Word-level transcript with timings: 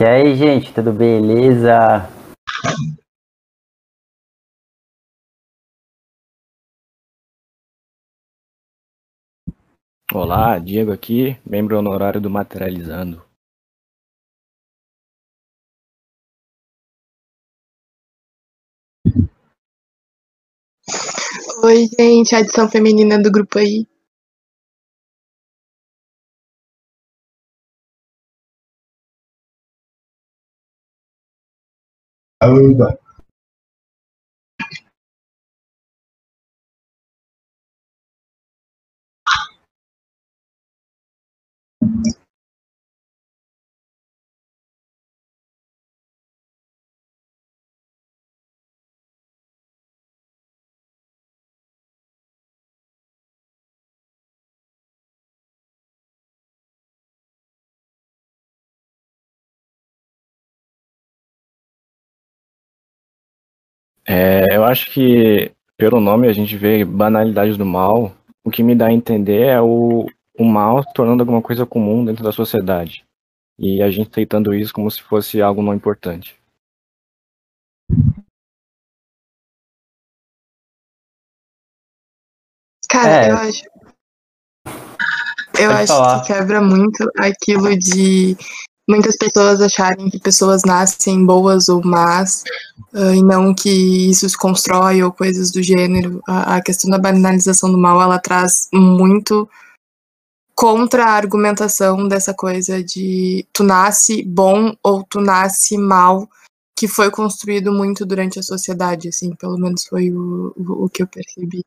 E 0.00 0.02
aí, 0.02 0.34
gente, 0.34 0.72
tudo 0.72 0.94
beleza? 0.94 2.08
Olá, 10.10 10.58
Diego 10.58 10.90
aqui, 10.90 11.38
membro 11.44 11.78
honorário 11.78 12.18
do 12.18 12.30
Materializando. 12.30 13.22
Oi, 21.62 21.86
gente, 21.98 22.34
adição 22.34 22.70
feminina 22.70 23.22
do 23.22 23.30
grupo 23.30 23.58
aí. 23.58 23.86
Aruba. 32.40 32.98
É, 64.12 64.56
eu 64.56 64.64
acho 64.64 64.90
que, 64.90 65.52
pelo 65.76 66.00
nome, 66.00 66.26
a 66.26 66.32
gente 66.32 66.56
vê 66.56 66.84
banalidades 66.84 67.56
do 67.56 67.64
mal. 67.64 68.12
O 68.42 68.50
que 68.50 68.62
me 68.62 68.74
dá 68.74 68.86
a 68.86 68.92
entender 68.92 69.46
é 69.46 69.60
o, 69.60 70.06
o 70.36 70.44
mal 70.44 70.82
se 70.82 70.92
tornando 70.92 71.22
alguma 71.22 71.40
coisa 71.40 71.64
comum 71.64 72.04
dentro 72.04 72.24
da 72.24 72.32
sociedade. 72.32 73.04
E 73.56 73.80
a 73.82 73.90
gente 73.90 74.10
aceitando 74.10 74.52
isso 74.54 74.72
como 74.72 74.90
se 74.90 75.00
fosse 75.02 75.40
algo 75.40 75.62
não 75.62 75.74
importante. 75.74 76.36
Cara, 82.88 83.26
É. 83.26 83.30
eu 83.30 83.36
acho. 83.36 83.64
Eu 85.58 85.68
Pode 85.70 85.82
acho 85.82 85.86
falar. 85.92 86.20
que 86.22 86.26
quebra 86.32 86.60
muito 86.60 87.04
aquilo 87.18 87.76
de 87.78 88.36
muitas 88.90 89.16
pessoas 89.16 89.60
acharem 89.60 90.10
que 90.10 90.18
pessoas 90.18 90.64
nascem 90.64 91.24
boas 91.24 91.68
ou 91.68 91.82
más, 91.84 92.44
ah, 92.92 93.14
e 93.14 93.22
não 93.22 93.54
que 93.54 93.70
isso 94.10 94.28
se 94.28 94.36
constrói 94.36 95.02
ou 95.02 95.12
coisas 95.12 95.50
do 95.50 95.62
gênero. 95.62 96.20
A, 96.26 96.56
a 96.56 96.62
questão 96.62 96.90
da 96.90 96.98
banalização 96.98 97.70
do 97.70 97.78
mal, 97.78 98.02
ela 98.02 98.18
traz 98.18 98.68
muito 98.72 99.48
contra 100.54 101.04
a 101.04 101.14
argumentação 101.14 102.06
dessa 102.06 102.34
coisa 102.34 102.82
de 102.82 103.46
tu 103.52 103.62
nasce 103.62 104.22
bom 104.22 104.74
ou 104.82 105.02
tu 105.04 105.20
nasce 105.20 105.78
mal, 105.78 106.28
que 106.76 106.88
foi 106.88 107.10
construído 107.10 107.72
muito 107.72 108.04
durante 108.04 108.38
a 108.38 108.42
sociedade, 108.42 109.08
assim, 109.08 109.34
pelo 109.36 109.56
menos 109.56 109.84
foi 109.86 110.10
o, 110.10 110.52
o, 110.56 110.84
o 110.84 110.88
que 110.90 111.02
eu 111.02 111.06
percebi. 111.06 111.64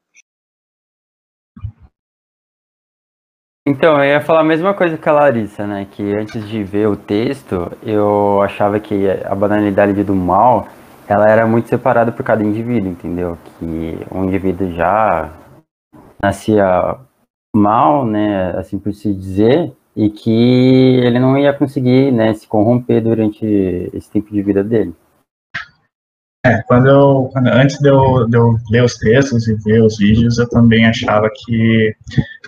Então, 3.66 3.98
eu 3.98 4.04
ia 4.04 4.20
falar 4.20 4.42
a 4.42 4.44
mesma 4.44 4.74
coisa 4.74 4.98
que 4.98 5.08
a 5.08 5.14
Larissa, 5.14 5.66
né? 5.66 5.88
Que 5.90 6.14
antes 6.14 6.46
de 6.50 6.62
ver 6.66 6.90
o 6.90 6.98
texto, 6.98 7.72
eu 7.82 8.42
achava 8.42 8.78
que 8.78 9.10
a 9.10 9.34
banalidade 9.34 10.04
do 10.04 10.14
mal, 10.14 10.68
ela 11.08 11.30
era 11.30 11.48
muito 11.48 11.70
separada 11.70 12.12
por 12.12 12.26
cada 12.26 12.44
indivíduo, 12.44 12.92
entendeu? 12.92 13.38
Que 13.58 13.98
um 14.12 14.26
indivíduo 14.26 14.70
já 14.74 15.32
nascia 16.22 16.98
mal, 17.56 18.06
né? 18.06 18.52
Assim 18.58 18.78
por 18.78 18.94
se 18.94 19.14
dizer, 19.14 19.72
e 19.96 20.10
que 20.10 21.00
ele 21.02 21.18
não 21.18 21.38
ia 21.38 21.54
conseguir, 21.54 22.12
né? 22.12 22.34
Se 22.34 22.46
corromper 22.46 23.02
durante 23.02 23.46
esse 23.94 24.12
tempo 24.12 24.30
de 24.34 24.42
vida 24.42 24.62
dele. 24.62 24.94
É, 26.46 26.62
quando 26.64 26.90
eu, 26.90 27.30
quando- 27.32 27.48
antes 27.48 27.80
de 27.80 27.88
eu, 27.90 28.28
de 28.28 28.36
eu 28.38 28.58
ler 28.70 28.84
os 28.84 28.96
textos 28.98 29.48
e 29.48 29.56
ver 29.56 29.82
os 29.82 29.98
vídeos, 29.98 30.38
eu 30.38 30.50
também 30.50 30.86
achava 30.86 31.30
que 31.34 31.96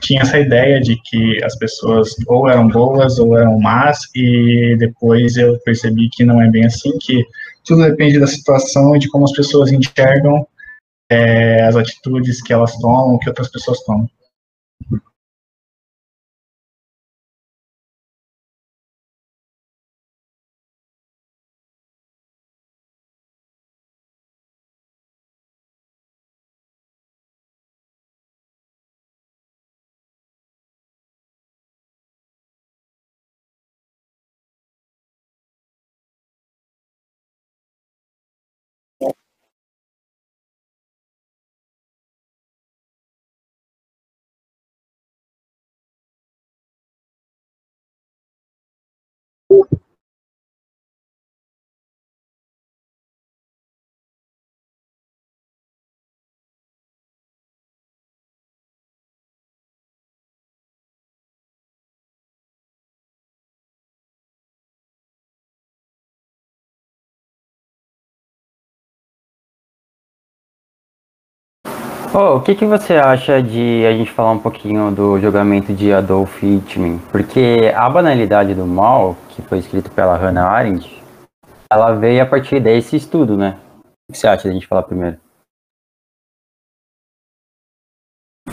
tinha 0.01 0.21
essa 0.21 0.37
ideia 0.37 0.81
de 0.81 0.97
que 1.01 1.41
as 1.43 1.55
pessoas 1.57 2.13
ou 2.27 2.49
eram 2.49 2.67
boas 2.67 3.19
ou 3.19 3.37
eram 3.37 3.57
más, 3.57 3.99
e 4.13 4.75
depois 4.77 5.37
eu 5.37 5.57
percebi 5.63 6.09
que 6.11 6.25
não 6.25 6.41
é 6.41 6.49
bem 6.49 6.65
assim, 6.65 6.97
que 6.99 7.25
tudo 7.65 7.83
depende 7.83 8.19
da 8.19 8.27
situação 8.27 8.95
e 8.95 8.99
de 8.99 9.09
como 9.09 9.23
as 9.23 9.31
pessoas 9.31 9.71
enxergam 9.71 10.45
é, 11.09 11.63
as 11.63 11.77
atitudes 11.77 12.41
que 12.41 12.51
elas 12.51 12.75
tomam, 12.77 13.17
que 13.17 13.29
outras 13.29 13.49
pessoas 13.49 13.81
tomam. 13.85 14.09
Ooh. 49.55 49.84
Ô, 72.17 72.37
o 72.37 72.41
que, 72.41 72.55
que 72.55 72.65
você 72.65 72.93
acha 72.93 73.43
de 73.43 73.85
a 73.85 73.91
gente 73.91 74.09
falar 74.09 74.31
um 74.31 74.39
pouquinho 74.39 74.89
do 74.89 75.19
julgamento 75.19 75.73
de 75.73 75.91
Adolf 75.91 76.41
Eichmann? 76.41 76.97
Porque 77.11 77.73
a 77.75 77.89
banalidade 77.89 78.55
do 78.55 78.65
mal, 78.65 79.17
que 79.27 79.41
foi 79.41 79.57
escrito 79.57 79.91
pela 79.91 80.15
Hannah 80.15 80.47
Arendt, 80.47 81.03
ela 81.69 81.91
veio 81.91 82.23
a 82.23 82.25
partir 82.25 82.61
desse 82.61 82.95
estudo, 82.95 83.35
né? 83.35 83.59
O 84.07 84.13
que 84.13 84.17
você 84.17 84.27
acha 84.27 84.47
da 84.47 84.53
gente 84.53 84.65
falar 84.65 84.83
primeiro? 84.83 85.17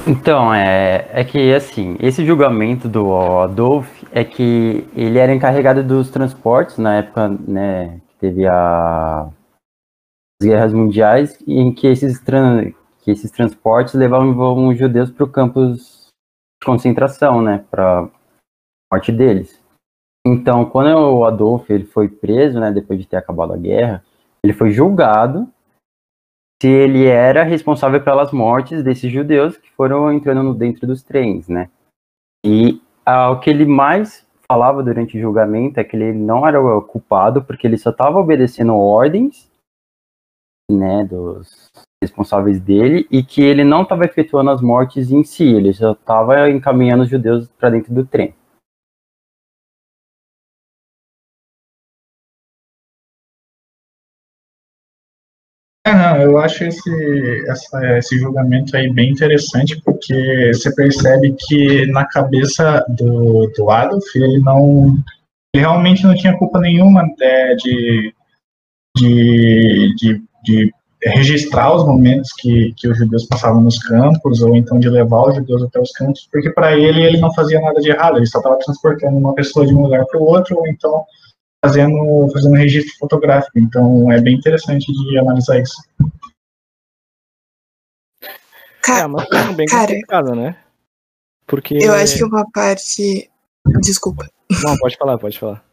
Então, 0.09 0.53
é, 0.53 1.09
é 1.13 1.23
que, 1.23 1.55
assim, 1.55 1.97
esse 2.01 2.27
julgamento 2.27 2.89
do 2.89 3.15
Adolf 3.15 3.87
é 4.11 4.25
que 4.25 4.85
ele 4.97 5.21
era 5.21 5.33
encarregado 5.33 5.85
dos 5.85 6.11
transportes 6.11 6.79
na 6.79 6.97
época, 6.97 7.29
né, 7.29 8.01
que 8.09 8.17
teve 8.17 8.45
a, 8.45 9.29
as 10.41 10.49
guerras 10.49 10.73
mundiais, 10.73 11.39
em 11.47 11.73
que 11.73 11.87
esses, 11.87 12.19
tran, 12.19 12.73
que 13.03 13.11
esses 13.11 13.31
transportes 13.31 13.95
levavam 13.95 14.69
os 14.69 14.79
judeus 14.79 15.11
para 15.11 15.25
o 15.25 15.31
campus 15.31 16.07
de 16.61 16.67
concentração, 16.67 17.43
né, 17.43 17.65
para 17.71 18.09
morte 18.93 19.11
deles. 19.11 19.61
Então, 20.25 20.65
quando 20.65 20.97
o 20.97 21.25
Adolf 21.25 21.69
ele 21.69 21.85
foi 21.85 22.09
preso, 22.09 22.61
né, 22.61 22.71
depois 22.71 22.99
de 22.99 23.07
ter 23.07 23.17
acabado 23.17 23.53
a 23.53 23.57
guerra, 23.57 24.05
ele 24.43 24.53
foi 24.53 24.71
julgado 24.71 25.49
se 26.63 26.69
ele 26.69 27.07
era 27.07 27.43
responsável 27.43 28.03
pelas 28.05 28.31
mortes 28.31 28.85
desses 28.85 29.11
judeus 29.11 29.57
que 29.57 29.69
foram 29.73 30.13
entrando 30.13 30.55
dentro 30.55 30.87
dos 30.87 31.03
trens, 31.03 31.49
né? 31.49 31.69
E 32.47 32.81
ah, 33.05 33.31
o 33.31 33.41
que 33.41 33.51
ele 33.51 33.67
mais 33.67 34.25
falava 34.47 34.81
durante 34.81 35.17
o 35.17 35.21
julgamento 35.21 35.81
é 35.81 35.85
que 35.85 35.97
ele 35.97 36.13
não 36.13 36.47
era 36.47 36.59
culpado 36.83 37.43
porque 37.43 37.67
ele 37.67 37.77
só 37.77 37.91
estava 37.91 38.21
obedecendo 38.21 38.77
ordens, 38.77 39.51
né, 40.71 41.05
dos 41.05 41.69
responsáveis 42.03 42.61
dele 42.61 43.07
e 43.11 43.23
que 43.23 43.41
ele 43.43 43.65
não 43.65 43.83
estava 43.83 44.05
efetuando 44.05 44.51
as 44.51 44.61
mortes 44.61 45.11
em 45.11 45.25
si, 45.25 45.45
ele 45.45 45.73
só 45.73 45.93
estava 45.93 46.51
encaminhando 46.51 47.05
os 47.05 47.09
judeus 47.09 47.49
para 47.59 47.71
dentro 47.71 47.95
do 47.95 48.05
trem. 48.05 48.35
É, 55.85 55.93
não, 55.93 56.17
eu 56.23 56.39
acho 56.39 56.63
esse, 56.65 57.51
essa- 57.51 57.99
esse 57.99 58.17
julgamento 58.19 58.77
aí 58.77 58.93
bem 58.93 59.11
interessante, 59.11 59.81
porque 59.83 60.53
você 60.55 60.73
percebe 60.75 61.35
que 61.37 61.87
na 61.87 62.05
cabeça 62.07 62.85
do, 62.89 63.49
do 63.57 63.69
Adolf, 63.71 64.05
ele 64.15 64.39
não, 64.39 64.95
ele 65.53 65.63
realmente 65.65 66.05
não 66.05 66.15
tinha 66.15 66.39
culpa 66.39 66.61
nenhuma 66.61 67.03
é, 67.21 67.55
de, 67.57 68.15
de, 68.97 69.95
de, 69.97 70.23
de, 70.45 70.75
registrar 71.05 71.75
os 71.75 71.85
momentos 71.85 72.31
que, 72.39 72.73
que 72.77 72.89
os 72.89 72.97
judeus 72.97 73.27
passavam 73.27 73.61
nos 73.61 73.79
campos, 73.79 74.41
ou 74.41 74.57
então 74.57 74.79
de 74.79 74.89
levar 74.89 75.29
os 75.29 75.37
judeus 75.37 75.63
até 75.63 75.81
os 75.81 75.91
campos, 75.93 76.29
porque 76.31 76.51
para 76.51 76.77
ele 76.79 77.03
ele 77.03 77.19
não 77.19 77.33
fazia 77.35 77.61
nada 77.61 77.81
de 77.81 77.91
errado, 77.91 78.17
ele 78.17 78.27
só 78.27 78.39
estava 78.39 78.59
transportando 78.59 79.17
uma 79.17 79.35
pessoa 79.35 79.67
de 79.67 79.75
um 79.75 79.83
lugar 79.83 80.05
para 80.07 80.21
o 80.21 80.25
outro, 80.25 80.57
ou 80.57 80.67
então 80.67 81.05
fazendo, 81.65 82.29
fazendo 82.33 82.55
registro 82.55 82.95
fotográfico. 82.99 83.59
Então 83.59 84.11
é 84.13 84.21
bem 84.21 84.37
interessante 84.37 84.93
de 84.93 85.19
analisar 85.19 85.59
isso. 85.59 85.77
é 88.89 89.07
uma 89.07 89.27
questão 89.27 89.55
bem 89.55 89.67
cara, 89.67 89.87
complicada, 89.87 90.35
né? 90.35 90.57
Porque. 91.47 91.79
Eu 91.81 91.95
acho 91.95 92.17
que 92.17 92.25
uma 92.25 92.49
parte. 92.51 93.31
Desculpa. 93.83 94.29
Não, 94.65 94.77
pode 94.79 94.97
falar, 94.97 95.19
pode 95.19 95.39
falar. 95.39 95.65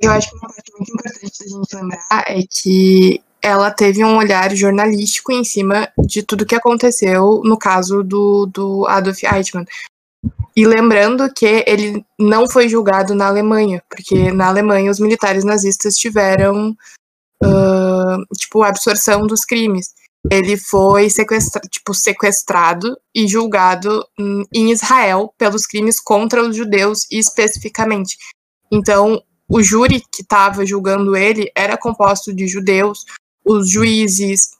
Eu 0.00 0.10
acho 0.10 0.30
que 0.30 0.36
uma 0.36 0.48
parte 0.48 0.72
muito 0.76 0.92
importante 0.92 1.38
da 1.38 1.48
gente 1.48 1.76
lembrar 1.76 2.24
é 2.28 2.40
que 2.48 3.22
ela 3.42 3.70
teve 3.70 4.04
um 4.04 4.16
olhar 4.16 4.54
jornalístico 4.54 5.32
em 5.32 5.42
cima 5.42 5.88
de 5.98 6.22
tudo 6.22 6.46
que 6.46 6.54
aconteceu 6.54 7.42
no 7.44 7.58
caso 7.58 8.02
do, 8.02 8.46
do 8.46 8.86
Adolf 8.86 9.22
Eichmann. 9.24 9.66
E 10.54 10.66
lembrando 10.66 11.32
que 11.32 11.64
ele 11.66 12.04
não 12.18 12.48
foi 12.48 12.68
julgado 12.68 13.14
na 13.14 13.26
Alemanha, 13.26 13.82
porque 13.88 14.30
na 14.30 14.48
Alemanha 14.48 14.90
os 14.90 15.00
militares 15.00 15.44
nazistas 15.44 15.96
tiveram 15.96 16.76
uh, 17.42 18.36
tipo 18.36 18.62
absorção 18.62 19.26
dos 19.26 19.44
crimes. 19.44 19.90
Ele 20.30 20.56
foi 20.56 21.10
sequestra 21.10 21.60
tipo, 21.62 21.92
sequestrado 21.92 22.96
e 23.14 23.26
julgado 23.26 24.06
em 24.54 24.70
Israel 24.70 25.34
pelos 25.36 25.66
crimes 25.66 25.98
contra 25.98 26.42
os 26.42 26.54
judeus 26.54 27.06
especificamente. 27.10 28.16
Então, 28.70 29.20
o 29.48 29.62
júri 29.62 30.00
que 30.00 30.22
estava 30.22 30.64
julgando 30.64 31.16
ele 31.16 31.50
era 31.56 31.76
composto 31.76 32.32
de 32.32 32.46
judeus, 32.46 33.04
os 33.44 33.68
juízes, 33.68 34.56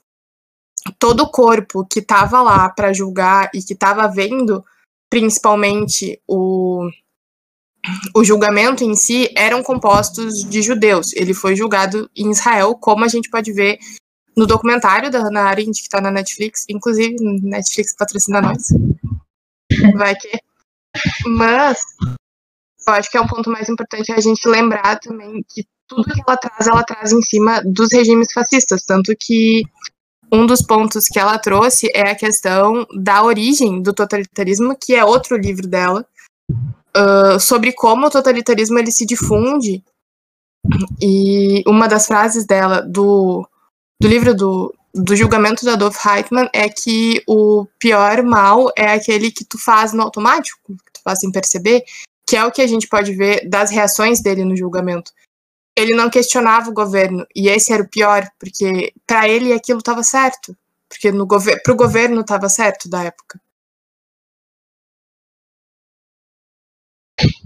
todo 0.99 1.21
o 1.21 1.29
corpo 1.29 1.85
que 1.85 1.99
estava 1.99 2.41
lá 2.41 2.69
para 2.69 2.93
julgar 2.93 3.49
e 3.53 3.61
que 3.61 3.73
estava 3.73 4.07
vendo 4.07 4.63
principalmente 5.09 6.19
o, 6.27 6.89
o 8.15 8.23
julgamento 8.23 8.83
em 8.83 8.95
si, 8.95 9.29
eram 9.35 9.61
compostos 9.61 10.43
de 10.43 10.61
judeus. 10.61 11.13
Ele 11.13 11.33
foi 11.33 11.55
julgado 11.55 12.09
em 12.15 12.31
Israel, 12.31 12.75
como 12.75 13.05
a 13.05 13.07
gente 13.07 13.29
pode 13.29 13.51
ver 13.51 13.77
no 14.35 14.47
documentário 14.47 15.11
da 15.11 15.19
Hannah 15.19 15.43
Arendt, 15.43 15.79
que 15.79 15.87
está 15.87 16.01
na 16.01 16.09
Netflix. 16.09 16.65
Inclusive, 16.67 17.15
Netflix 17.43 17.95
patrocina 17.95 18.41
nós. 18.41 18.69
Vai 19.95 20.15
que. 20.15 20.31
Mas, 21.27 21.79
eu 22.87 22.93
acho 22.93 23.11
que 23.11 23.17
é 23.17 23.21
um 23.21 23.27
ponto 23.27 23.49
mais 23.49 23.69
importante 23.69 24.11
a 24.11 24.19
gente 24.19 24.47
lembrar 24.47 24.99
também 24.99 25.43
que 25.49 25.65
tudo 25.95 26.13
que 26.13 26.21
ela 26.27 26.37
traz, 26.37 26.67
ela 26.67 26.83
traz 26.83 27.11
em 27.11 27.21
cima 27.21 27.61
dos 27.63 27.91
regimes 27.91 28.31
fascistas. 28.33 28.83
Tanto 28.85 29.13
que 29.19 29.63
um 30.31 30.45
dos 30.45 30.61
pontos 30.61 31.07
que 31.07 31.19
ela 31.19 31.37
trouxe 31.37 31.89
é 31.93 32.09
a 32.09 32.15
questão 32.15 32.87
da 32.95 33.23
origem 33.23 33.81
do 33.81 33.93
totalitarismo, 33.93 34.75
que 34.75 34.95
é 34.95 35.05
outro 35.05 35.37
livro 35.37 35.67
dela, 35.67 36.05
uh, 36.97 37.39
sobre 37.39 37.71
como 37.71 38.07
o 38.07 38.09
totalitarismo 38.09 38.79
ele 38.79 38.91
se 38.91 39.05
difunde. 39.05 39.83
E 41.01 41.61
uma 41.67 41.87
das 41.87 42.07
frases 42.07 42.45
dela 42.45 42.81
do, 42.81 43.47
do 44.01 44.07
livro 44.07 44.33
do, 44.33 44.73
do 44.93 45.15
julgamento 45.15 45.65
da 45.65 45.73
Adolf 45.73 46.05
Eichmann 46.05 46.49
é 46.53 46.69
que 46.69 47.21
o 47.27 47.67
pior 47.77 48.23
mal 48.23 48.71
é 48.75 48.93
aquele 48.93 49.29
que 49.29 49.43
tu 49.43 49.59
faz 49.59 49.93
no 49.93 50.01
automático, 50.01 50.59
que 50.67 50.93
tu 50.93 51.01
faz 51.03 51.19
sem 51.19 51.31
perceber, 51.31 51.83
que 52.27 52.37
é 52.37 52.45
o 52.45 52.51
que 52.51 52.61
a 52.61 52.67
gente 52.67 52.87
pode 52.87 53.13
ver 53.13 53.47
das 53.47 53.69
reações 53.69 54.21
dele 54.21 54.45
no 54.45 54.55
julgamento 54.55 55.11
ele 55.75 55.95
não 55.95 56.09
questionava 56.09 56.69
o 56.69 56.73
governo. 56.73 57.25
E 57.35 57.47
esse 57.49 57.73
era 57.73 57.83
o 57.83 57.89
pior, 57.89 58.27
porque 58.39 58.93
para 59.05 59.27
ele 59.27 59.53
aquilo 59.53 59.79
estava 59.79 60.03
certo. 60.03 60.55
Porque 60.87 61.11
no 61.11 61.25
gover 61.25 61.61
pro 61.63 61.75
governo 61.75 62.21
estava 62.21 62.47
certo 62.49 62.89
da 62.89 63.03
época. 63.03 63.39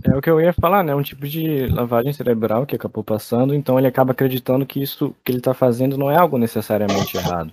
É 0.03 0.15
o 0.15 0.21
que 0.21 0.29
eu 0.29 0.39
ia 0.41 0.53
falar, 0.53 0.83
né? 0.83 0.95
Um 0.95 1.03
tipo 1.03 1.27
de 1.27 1.67
lavagem 1.67 2.11
cerebral 2.13 2.65
que 2.65 2.75
acabou 2.75 3.03
passando, 3.03 3.53
então 3.53 3.77
ele 3.77 3.87
acaba 3.87 4.11
acreditando 4.11 4.65
que 4.65 4.81
isso 4.81 5.15
que 5.23 5.31
ele 5.31 5.39
está 5.39 5.53
fazendo 5.53 5.97
não 5.97 6.09
é 6.09 6.17
algo 6.17 6.37
necessariamente 6.37 7.17
errado. 7.17 7.51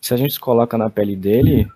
Se 0.00 0.12
a 0.12 0.16
gente 0.16 0.34
se 0.34 0.40
coloca 0.40 0.76
na 0.76 0.90
pele 0.90 1.16
dele, 1.16 1.66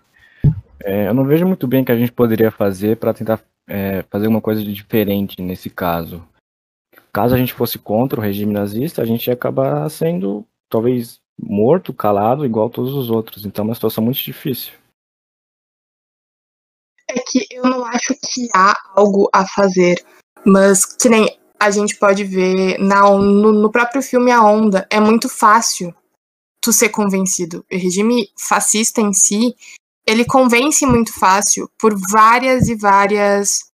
é, 0.83 1.07
eu 1.07 1.13
não 1.13 1.25
vejo 1.25 1.45
muito 1.45 1.67
bem 1.67 1.81
o 1.81 1.85
que 1.85 1.91
a 1.91 1.97
gente 1.97 2.11
poderia 2.11 2.51
fazer 2.51 2.97
para 2.97 3.13
tentar 3.13 3.39
é, 3.67 4.03
fazer 4.09 4.27
uma 4.27 4.41
coisa 4.41 4.63
diferente 4.63 5.41
nesse 5.41 5.69
caso 5.69 6.23
caso 7.19 7.35
a 7.35 7.37
gente 7.37 7.53
fosse 7.53 7.77
contra 7.77 8.17
o 8.17 8.23
regime 8.23 8.53
nazista, 8.53 9.01
a 9.01 9.05
gente 9.05 9.27
ia 9.27 9.33
acabar 9.33 9.89
sendo 9.89 10.45
talvez 10.69 11.19
morto, 11.37 11.93
calado, 11.93 12.45
igual 12.45 12.69
todos 12.69 12.93
os 12.93 13.09
outros. 13.09 13.45
Então 13.45 13.63
é 13.63 13.67
uma 13.67 13.75
situação 13.75 14.01
muito 14.01 14.19
difícil. 14.19 14.71
É 17.09 17.19
que 17.19 17.45
eu 17.51 17.63
não 17.63 17.83
acho 17.83 18.13
que 18.13 18.47
há 18.55 18.73
algo 18.95 19.29
a 19.33 19.45
fazer, 19.45 20.01
mas 20.45 20.85
que 20.85 21.09
nem 21.09 21.37
a 21.59 21.69
gente 21.69 21.97
pode 21.97 22.23
ver 22.23 22.79
na, 22.79 23.01
no, 23.01 23.51
no 23.51 23.69
próprio 23.69 24.01
filme 24.01 24.31
A 24.31 24.41
Onda, 24.41 24.87
é 24.89 25.01
muito 25.01 25.27
fácil 25.27 25.93
tu 26.61 26.71
ser 26.71 26.87
convencido. 26.87 27.65
O 27.69 27.75
regime 27.75 28.29
fascista 28.37 29.01
em 29.01 29.11
si, 29.11 29.53
ele 30.07 30.23
convence 30.23 30.85
muito 30.85 31.11
fácil 31.19 31.69
por 31.77 31.93
várias 32.09 32.69
e 32.69 32.75
várias 32.75 33.68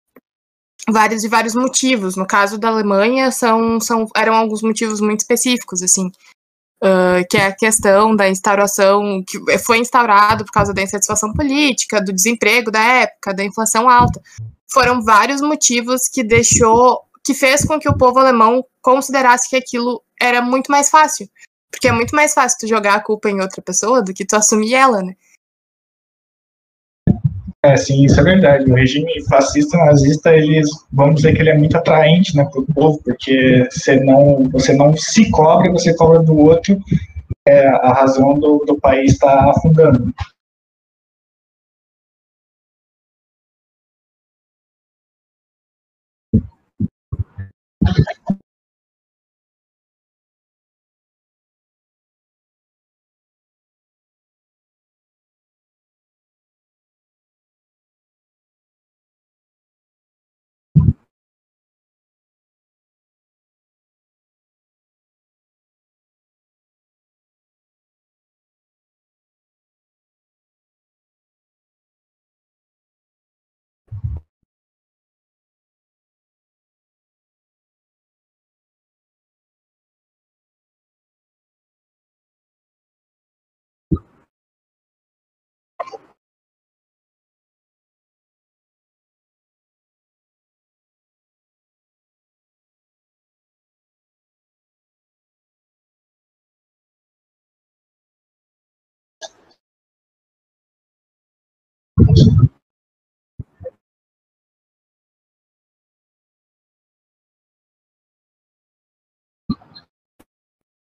vários 0.89 1.25
e 1.25 1.29
vários 1.29 1.55
motivos. 1.55 2.17
No 2.17 2.27
caso 2.27 2.59
da 2.59 2.69
Alemanha, 2.69 3.31
são, 3.31 3.81
são, 3.81 4.07
eram 4.17 4.35
alguns 4.35 4.63
motivos 4.63 5.01
muito 5.01 5.21
específicos, 5.21 5.83
assim, 5.83 6.09
uh, 6.83 7.27
que 7.29 7.37
é 7.37 7.47
a 7.47 7.57
questão 7.57 8.15
da 8.15 8.29
instauração, 8.29 9.23
que 9.27 9.59
foi 9.59 9.79
instaurado 9.79 10.45
por 10.45 10.53
causa 10.53 10.75
da 10.75 10.83
insatisfação 10.83 11.33
política, 11.33 12.03
do 12.03 12.13
desemprego 12.13 12.71
da 12.71 12.83
época, 12.83 13.35
da 13.35 13.45
inflação 13.45 13.89
alta. 13.89 14.21
Foram 14.71 15.03
vários 15.03 15.41
motivos 15.41 16.09
que 16.09 16.23
deixou, 16.23 17.03
que 17.25 17.33
fez 17.33 17.65
com 17.65 17.79
que 17.79 17.89
o 17.89 17.97
povo 17.97 18.19
alemão 18.19 18.65
considerasse 18.83 19.49
que 19.49 19.57
aquilo 19.57 20.03
era 20.21 20.43
muito 20.43 20.71
mais 20.71 20.91
fácil. 20.91 21.29
Porque 21.71 21.89
é 21.89 21.93
muito 21.93 22.15
mais 22.15 22.33
fácil 22.33 22.59
tu 22.61 22.69
jogar 22.69 22.95
a 22.95 23.01
culpa 23.01 23.29
em 23.29 23.41
outra 23.41 23.61
pessoa 23.61 24.01
do 24.03 24.15
que 24.15 24.25
tu 24.25 24.37
assumir 24.37 24.75
ela, 24.75 25.03
né? 25.03 25.15
É, 27.65 27.79
sim, 27.79 28.05
isso 28.05 28.21
é 28.21 28.23
verdade. 28.23 28.71
O 28.71 28.75
regime 28.75 29.11
fascista 29.27 29.79
nazista, 29.79 30.37
eles 30.37 30.69
vamos 30.93 31.17
dizer 31.17 31.35
que 31.35 31.41
ele 31.41 31.49
é 31.49 31.57
muito 31.57 31.75
atraente, 31.75 32.37
né, 32.37 32.45
para 32.45 32.61
o 32.61 32.67
povo, 32.75 33.01
porque 33.03 33.67
você 33.71 33.99
não, 34.01 34.47
você 34.51 34.75
não 34.75 34.95
se 34.95 35.31
cobra, 35.31 35.73
você 35.73 35.95
cobra 35.95 36.19
do 36.19 36.37
outro, 36.37 36.79
é, 37.49 37.67
a 37.69 37.95
razão 37.95 38.35
do, 38.35 38.63
do 38.67 38.79
país 38.79 39.13
estar 39.13 39.39
tá 39.39 39.51
afundando. 39.51 40.13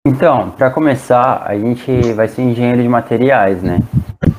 Então, 0.06 0.50
para 0.50 0.70
começar, 0.70 1.42
a 1.46 1.56
gente 1.58 2.12
vai 2.14 2.26
ser 2.26 2.42
engenheiro 2.42 2.82
de 2.82 2.88
materiais, 2.88 3.62
né? 3.62 3.78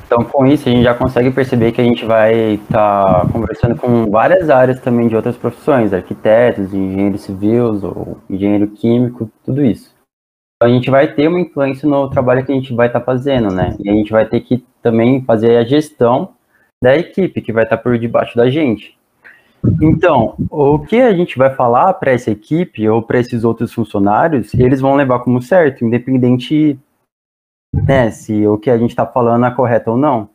Então, 0.04 0.24
com 0.24 0.44
isso, 0.44 0.68
a 0.68 0.72
gente 0.72 0.82
já 0.82 0.94
consegue 0.94 1.30
perceber 1.30 1.72
que 1.72 1.80
a 1.80 1.84
gente 1.84 2.04
vai 2.04 2.54
estar 2.54 3.22
tá 3.24 3.32
conversando 3.32 3.76
com 3.76 4.10
várias 4.10 4.50
áreas 4.50 4.80
também 4.80 5.08
de 5.08 5.16
outras 5.16 5.36
profissões, 5.36 5.94
arquitetos, 5.94 6.74
engenheiros 6.74 7.22
civis, 7.22 7.82
ou 7.84 8.18
engenheiro 8.28 8.68
químico, 8.68 9.30
tudo 9.44 9.64
isso. 9.64 9.94
Então, 10.56 10.68
a 10.68 10.74
gente 10.74 10.90
vai 10.90 11.14
ter 11.14 11.28
uma 11.28 11.40
influência 11.40 11.88
no 11.88 12.10
trabalho 12.10 12.44
que 12.44 12.52
a 12.52 12.54
gente 12.54 12.74
vai 12.74 12.88
estar 12.88 13.00
tá 13.00 13.06
fazendo, 13.06 13.54
né? 13.54 13.76
E 13.80 13.88
a 13.88 13.92
gente 13.92 14.10
vai 14.10 14.26
ter 14.26 14.40
que 14.40 14.64
também 14.82 15.24
fazer 15.24 15.56
a 15.56 15.64
gestão 15.64 16.34
da 16.82 16.96
equipe 16.96 17.40
que 17.40 17.52
vai 17.52 17.62
estar 17.62 17.78
por 17.78 17.96
debaixo 17.96 18.36
da 18.36 18.50
gente. 18.50 18.98
Então, 19.80 20.34
o 20.50 20.80
que 20.80 21.00
a 21.00 21.14
gente 21.14 21.38
vai 21.38 21.54
falar 21.54 21.94
para 21.94 22.10
essa 22.10 22.32
equipe 22.32 22.88
ou 22.88 23.00
para 23.00 23.20
esses 23.20 23.44
outros 23.44 23.72
funcionários, 23.72 24.52
eles 24.54 24.80
vão 24.80 24.96
levar 24.96 25.20
como 25.20 25.40
certo, 25.40 25.84
independente 25.84 26.76
né, 27.72 28.10
se 28.10 28.44
o 28.44 28.58
que 28.58 28.68
a 28.68 28.76
gente 28.76 28.90
está 28.90 29.06
falando 29.06 29.46
é 29.46 29.50
correto 29.52 29.92
ou 29.92 29.96
não. 29.96 30.28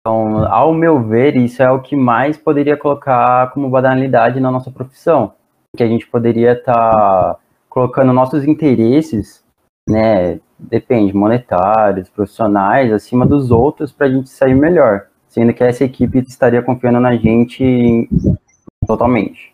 Então, 0.00 0.44
ao 0.52 0.74
meu 0.74 1.00
ver, 1.00 1.36
isso 1.36 1.62
é 1.62 1.70
o 1.70 1.80
que 1.80 1.94
mais 1.94 2.36
poderia 2.36 2.76
colocar 2.76 3.52
como 3.52 3.70
banalidade 3.70 4.40
na 4.40 4.50
nossa 4.50 4.72
profissão, 4.72 5.32
que 5.76 5.82
a 5.84 5.86
gente 5.86 6.06
poderia 6.08 6.52
estar 6.54 6.74
tá 6.74 7.38
colocando 7.70 8.12
nossos 8.12 8.44
interesses, 8.44 9.43
né, 9.88 10.40
depende, 10.58 11.14
monetários, 11.14 12.08
profissionais, 12.08 12.92
acima 12.92 13.26
dos 13.26 13.50
outros 13.50 13.92
para 13.92 14.06
a 14.06 14.10
gente 14.10 14.28
sair 14.30 14.54
melhor 14.54 15.08
sendo 15.34 15.52
que 15.52 15.64
essa 15.64 15.82
equipe 15.82 16.20
estaria 16.20 16.62
confiando 16.62 17.00
na 17.00 17.16
gente 17.16 18.08
totalmente. 18.86 19.52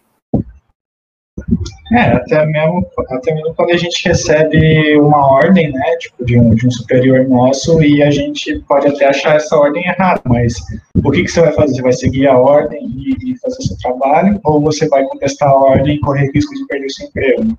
É, 1.94 2.02
até 2.12 2.44
mesmo, 2.44 2.86
até 3.08 3.34
mesmo 3.34 3.54
quando 3.54 3.70
a 3.70 3.76
gente 3.78 4.06
recebe 4.06 5.00
uma 5.00 5.26
ordem, 5.26 5.72
né, 5.72 5.96
tipo, 5.96 6.22
de 6.22 6.38
um, 6.38 6.54
de 6.54 6.66
um 6.66 6.70
superior 6.70 7.26
nosso, 7.26 7.82
e 7.82 8.02
a 8.02 8.10
gente 8.10 8.58
pode 8.68 8.88
até 8.88 9.06
achar 9.06 9.36
essa 9.36 9.56
ordem 9.56 9.82
errada, 9.86 10.20
mas 10.26 10.54
o 11.02 11.10
que, 11.10 11.22
que 11.22 11.30
você 11.30 11.40
vai 11.40 11.52
fazer? 11.54 11.76
Você 11.76 11.82
vai 11.82 11.92
seguir 11.92 12.26
a 12.26 12.38
ordem 12.38 12.86
e, 12.86 13.32
e 13.32 13.38
fazer 13.38 13.62
seu 13.62 13.78
trabalho, 13.78 14.38
ou 14.44 14.60
você 14.60 14.86
vai 14.86 15.02
contestar 15.04 15.48
a 15.48 15.54
ordem 15.54 15.96
e 15.96 16.00
correr 16.00 16.30
risco 16.34 16.54
de 16.54 16.66
perder 16.66 16.90
seu 16.90 17.06
emprego? 17.06 17.58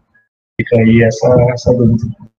Fica 0.59 0.77
aí 0.77 1.01
essa, 1.01 1.47
essa 1.51 1.73
dúvida. 1.73 2.30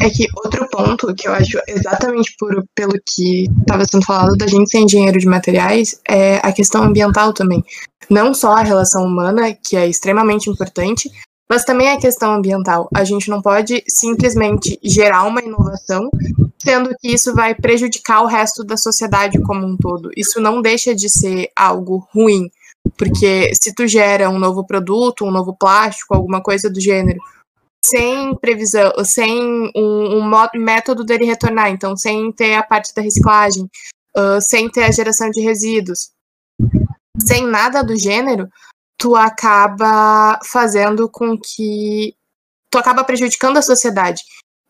É 0.00 0.10
que 0.10 0.26
outro 0.44 0.68
ponto 0.68 1.14
que 1.14 1.28
eu 1.28 1.32
acho 1.32 1.60
exatamente 1.68 2.34
por, 2.36 2.64
pelo 2.74 2.94
que 3.06 3.46
estava 3.60 3.84
sendo 3.84 4.04
falado 4.04 4.36
da 4.36 4.48
gente 4.48 4.68
ser 4.68 4.78
engenheiro 4.78 5.18
de 5.18 5.26
materiais 5.26 6.00
é 6.08 6.38
a 6.38 6.52
questão 6.52 6.82
ambiental 6.82 7.32
também. 7.32 7.64
Não 8.10 8.34
só 8.34 8.56
a 8.56 8.62
relação 8.62 9.04
humana, 9.04 9.54
que 9.54 9.76
é 9.76 9.86
extremamente 9.86 10.50
importante, 10.50 11.08
mas 11.48 11.64
também 11.64 11.90
a 11.90 12.00
questão 12.00 12.32
ambiental. 12.32 12.88
A 12.94 13.04
gente 13.04 13.28
não 13.28 13.42
pode 13.42 13.84
simplesmente 13.86 14.78
gerar 14.82 15.24
uma 15.24 15.40
inovação, 15.40 16.10
sendo 16.58 16.96
que 16.98 17.08
isso 17.08 17.34
vai 17.34 17.54
prejudicar 17.54 18.22
o 18.22 18.26
resto 18.26 18.64
da 18.64 18.76
sociedade 18.76 19.38
como 19.42 19.66
um 19.66 19.76
todo. 19.76 20.10
Isso 20.16 20.40
não 20.40 20.62
deixa 20.62 20.94
de 20.94 21.08
ser 21.08 21.50
algo 21.54 22.08
ruim, 22.12 22.48
porque 22.96 23.52
se 23.54 23.74
tu 23.74 23.86
gera 23.86 24.30
um 24.30 24.38
novo 24.38 24.66
produto, 24.66 25.24
um 25.24 25.30
novo 25.30 25.54
plástico, 25.54 26.14
alguma 26.14 26.42
coisa 26.42 26.70
do 26.70 26.80
gênero, 26.80 27.20
sem 27.84 28.34
previsão, 28.36 28.92
sem 29.04 29.70
um, 29.74 30.18
um, 30.18 30.30
método 30.54 31.04
dele 31.04 31.24
retornar, 31.24 31.70
então 31.70 31.96
sem 31.96 32.30
ter 32.32 32.54
a 32.54 32.62
parte 32.62 32.94
da 32.94 33.02
reciclagem, 33.02 33.64
uh, 34.16 34.40
sem 34.48 34.70
ter 34.70 34.84
a 34.84 34.90
geração 34.90 35.30
de 35.30 35.40
resíduos, 35.40 36.12
sem 37.18 37.46
nada 37.46 37.82
do 37.82 37.96
gênero, 37.96 38.48
tu 38.98 39.16
acaba 39.16 40.38
fazendo 40.44 41.08
com 41.08 41.36
que 41.36 42.14
tu 42.70 42.78
acaba 42.78 43.04
prejudicando 43.04 43.56
a 43.56 43.62
sociedade. 43.62 44.22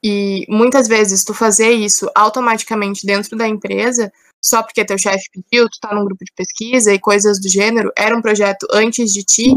E 0.04 0.45
muitas 0.49 0.88
vezes 0.88 1.23
tu 1.23 1.33
fazer 1.33 1.71
isso 1.71 2.11
automaticamente 2.14 3.07
dentro 3.07 3.37
da 3.37 3.47
empresa, 3.47 4.12
só 4.45 4.62
porque 4.62 4.85
teu 4.85 4.99
chefe 4.99 5.25
pediu, 5.33 5.69
tu 5.69 5.78
tá 5.81 5.95
num 5.95 6.04
grupo 6.04 6.25
de 6.25 6.33
pesquisa 6.35 6.92
e 6.92 6.99
coisas 6.99 7.40
do 7.40 7.49
gênero, 7.49 7.92
era 7.97 8.16
um 8.16 8.23
projeto 8.23 8.66
antes 8.73 9.12
de 9.12 9.23
ti, 9.23 9.54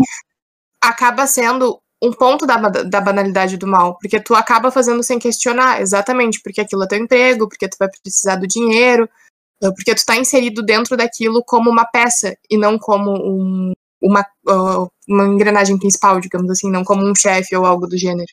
acaba 0.80 1.26
sendo 1.26 1.80
um 2.02 2.12
ponto 2.12 2.46
da, 2.46 2.58
da 2.58 3.02
banalidade 3.02 3.58
do 3.58 3.68
mal, 3.68 3.98
porque 4.00 4.20
tu 4.20 4.36
acaba 4.36 4.72
fazendo 4.72 5.02
sem 5.02 5.18
questionar, 5.18 5.82
exatamente, 5.82 6.42
porque 6.42 6.62
aquilo 6.62 6.84
é 6.84 6.88
teu 6.88 7.00
emprego, 7.00 7.48
porque 7.48 7.68
tu 7.68 7.78
vai 7.80 7.90
precisar 7.90 8.36
do 8.36 8.48
dinheiro, 8.48 9.10
porque 9.60 9.96
tu 9.96 10.06
tá 10.06 10.16
inserido 10.18 10.62
dentro 10.62 10.98
daquilo 10.98 11.44
como 11.44 11.70
uma 11.70 11.86
peça 11.86 12.38
e 12.50 12.58
não 12.58 12.78
como 12.78 13.12
um, 13.12 13.74
uma, 14.02 14.22
uh, 14.48 14.92
uma 15.08 15.26
engrenagem 15.26 15.78
principal, 15.80 16.20
digamos 16.20 16.50
assim, 16.52 16.70
não 16.70 16.84
como 16.84 17.04
um 17.10 17.16
chefe 17.16 17.56
ou 17.56 17.66
algo 17.66 17.88
do 17.88 17.98
gênero. 17.98 18.32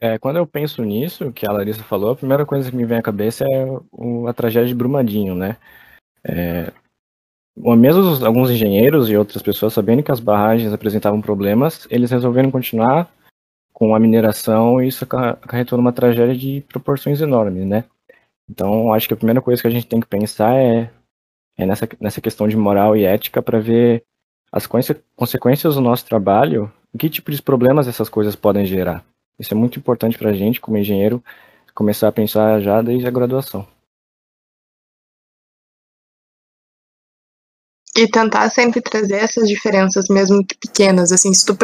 É, 0.00 0.16
quando 0.16 0.36
eu 0.36 0.46
penso 0.46 0.84
nisso, 0.84 1.32
que 1.32 1.44
a 1.44 1.50
Larissa 1.50 1.82
falou, 1.82 2.12
a 2.12 2.16
primeira 2.16 2.46
coisa 2.46 2.70
que 2.70 2.76
me 2.76 2.84
vem 2.84 2.98
à 2.98 3.02
cabeça 3.02 3.44
é 3.44 3.64
o, 3.90 4.28
a 4.28 4.32
tragédia 4.32 4.68
de 4.68 4.74
Brumadinho, 4.74 5.34
né? 5.34 5.56
É, 6.22 6.72
mesmo 7.76 8.24
alguns 8.24 8.50
engenheiros 8.50 9.10
e 9.10 9.16
outras 9.16 9.42
pessoas 9.42 9.72
sabendo 9.72 10.02
que 10.02 10.12
as 10.12 10.20
barragens 10.20 10.72
apresentavam 10.72 11.20
problemas, 11.20 11.86
eles 11.90 12.10
resolveram 12.10 12.50
continuar 12.50 13.10
com 13.72 13.94
a 13.94 13.98
mineração 13.98 14.82
e 14.82 14.88
isso 14.88 15.04
acarretou 15.04 15.76
numa 15.76 15.92
tragédia 15.92 16.36
de 16.36 16.64
proporções 16.68 17.20
enormes, 17.20 17.64
né? 17.64 17.84
Então, 18.50 18.92
acho 18.92 19.06
que 19.06 19.14
a 19.14 19.16
primeira 19.16 19.42
coisa 19.42 19.60
que 19.60 19.68
a 19.68 19.70
gente 19.70 19.86
tem 19.86 20.00
que 20.00 20.06
pensar 20.06 20.54
é, 20.56 20.90
é 21.56 21.66
nessa, 21.66 21.88
nessa 22.00 22.20
questão 22.20 22.48
de 22.48 22.56
moral 22.56 22.96
e 22.96 23.04
ética 23.04 23.42
para 23.42 23.60
ver 23.60 24.02
as 24.50 24.66
consequências 24.66 25.74
do 25.74 25.80
nosso 25.80 26.06
trabalho, 26.06 26.72
que 26.98 27.10
tipo 27.10 27.30
de 27.30 27.42
problemas 27.42 27.86
essas 27.86 28.08
coisas 28.08 28.34
podem 28.34 28.64
gerar. 28.64 29.04
Isso 29.38 29.52
é 29.52 29.56
muito 29.56 29.78
importante 29.78 30.18
para 30.18 30.30
a 30.30 30.32
gente, 30.32 30.60
como 30.60 30.78
engenheiro, 30.78 31.22
começar 31.74 32.08
a 32.08 32.12
pensar 32.12 32.60
já 32.60 32.82
desde 32.82 33.06
a 33.06 33.10
graduação. 33.10 33.66
E 37.98 38.08
tentar 38.08 38.48
sempre 38.50 38.80
trazer 38.80 39.16
essas 39.16 39.48
diferenças, 39.48 40.08
mesmo 40.08 40.46
que 40.46 40.56
pequenas. 40.56 41.10
Assim, 41.10 41.34
se 41.34 41.44
tu 41.44 41.56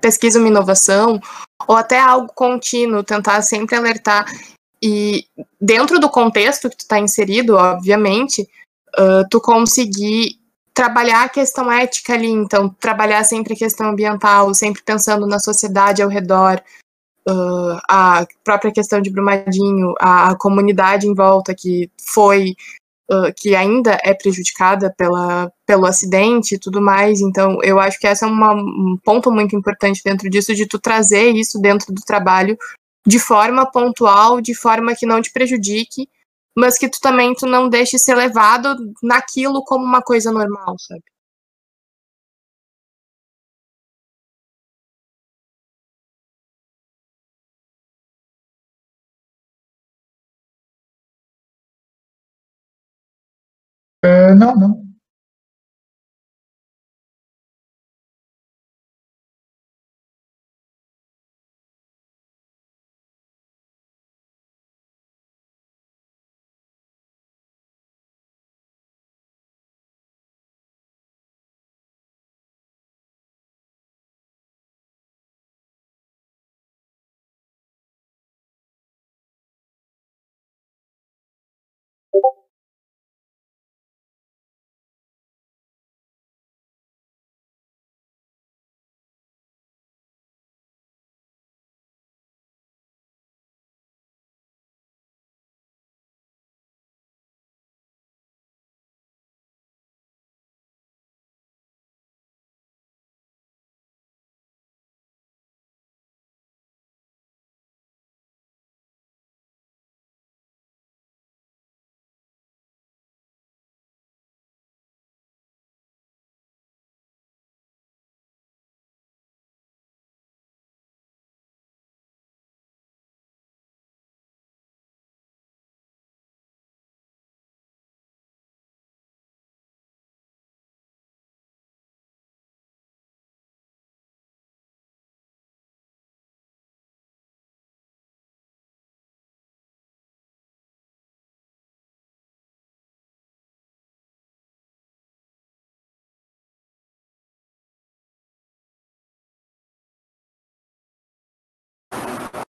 pesquisa 0.00 0.38
uma 0.38 0.48
inovação, 0.48 1.20
ou 1.66 1.74
até 1.74 1.98
algo 1.98 2.32
contínuo, 2.32 3.02
tentar 3.02 3.42
sempre 3.42 3.74
alertar. 3.74 4.26
E 4.82 5.24
dentro 5.60 5.98
do 5.98 6.08
contexto 6.08 6.70
que 6.70 6.76
tu 6.76 6.80
está 6.82 7.00
inserido, 7.00 7.56
obviamente, 7.56 8.48
uh, 8.96 9.28
tu 9.28 9.40
conseguir 9.40 10.38
trabalhar 10.72 11.24
a 11.24 11.28
questão 11.28 11.72
ética 11.72 12.14
ali, 12.14 12.30
então 12.30 12.68
trabalhar 12.68 13.24
sempre 13.24 13.54
a 13.54 13.56
questão 13.56 13.88
ambiental, 13.88 14.54
sempre 14.54 14.80
pensando 14.84 15.26
na 15.26 15.40
sociedade 15.40 16.00
ao 16.00 16.08
redor, 16.08 16.62
uh, 17.28 17.80
a 17.88 18.24
própria 18.44 18.70
questão 18.70 19.00
de 19.00 19.10
Brumadinho, 19.10 19.94
a, 19.98 20.30
a, 20.30 20.36
comunidade 20.36 21.08
em 21.08 21.14
volta 21.14 21.52
que 21.52 21.90
foi 22.00 22.54
uh, 23.10 23.32
que 23.36 23.54
ainda 23.54 23.98
é 24.02 24.14
prejudicada 24.14 24.92
pela, 24.96 25.50
pelo 25.66 25.86
acidente 25.86 26.54
e 26.54 26.58
tudo 26.58 26.80
mais. 26.80 27.20
Então, 27.20 27.58
eu 27.62 27.78
acho 27.78 27.98
que 27.98 28.06
esse 28.06 28.24
é 28.24 28.26
uma, 28.26 28.54
um 28.54 28.98
ponto 29.02 29.30
muito 29.30 29.56
importante 29.56 30.02
dentro 30.04 30.28
disso, 30.28 30.54
de 30.54 30.66
tu 30.66 30.78
trazer 30.78 31.30
isso 31.30 31.60
dentro 31.60 31.92
do 31.92 32.02
trabalho 32.02 32.56
de 33.06 33.18
forma 33.18 33.70
pontual, 33.70 34.40
de 34.40 34.54
forma 34.54 34.94
que 34.94 35.06
não 35.06 35.22
te 35.22 35.32
prejudique, 35.32 36.08
mas 36.56 36.76
que 36.76 36.88
tu 36.88 36.98
também 37.00 37.34
tu 37.34 37.46
não 37.46 37.68
deixe 37.68 37.98
ser 37.98 38.14
levado 38.14 38.76
naquilo 39.02 39.64
como 39.64 39.84
uma 39.84 40.02
coisa 40.02 40.30
normal, 40.30 40.76
sabe? 40.78 41.02
Uh, 54.04 54.34
não, 54.36 54.87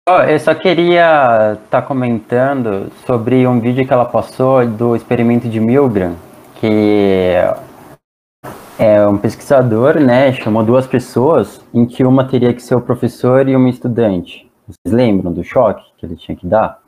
Oh, 0.10 0.22
eu 0.22 0.40
só 0.40 0.56
queria 0.56 1.56
estar 1.66 1.82
tá 1.82 1.82
comentando 1.82 2.90
sobre 3.06 3.46
um 3.46 3.60
vídeo 3.60 3.86
que 3.86 3.92
ela 3.92 4.06
passou 4.06 4.66
do 4.66 4.96
experimento 4.96 5.50
de 5.50 5.60
Milgram, 5.60 6.16
que 6.62 7.34
é 8.80 9.06
um 9.06 9.18
pesquisador, 9.18 10.00
né, 10.00 10.32
chamou 10.32 10.64
duas 10.64 10.88
pessoas, 10.88 11.62
em 11.74 11.86
que 11.86 12.06
uma 12.06 12.26
teria 12.26 12.54
que 12.54 12.62
ser 12.62 12.76
o 12.76 12.82
professor 12.82 13.50
e 13.50 13.56
uma 13.56 13.70
estudante. 13.70 14.50
Vocês 14.66 14.96
lembram 14.96 15.34
do 15.34 15.44
choque 15.44 15.84
que 15.98 16.06
ele 16.06 16.16
tinha 16.16 16.38
que 16.38 16.48
dar? 16.48 16.82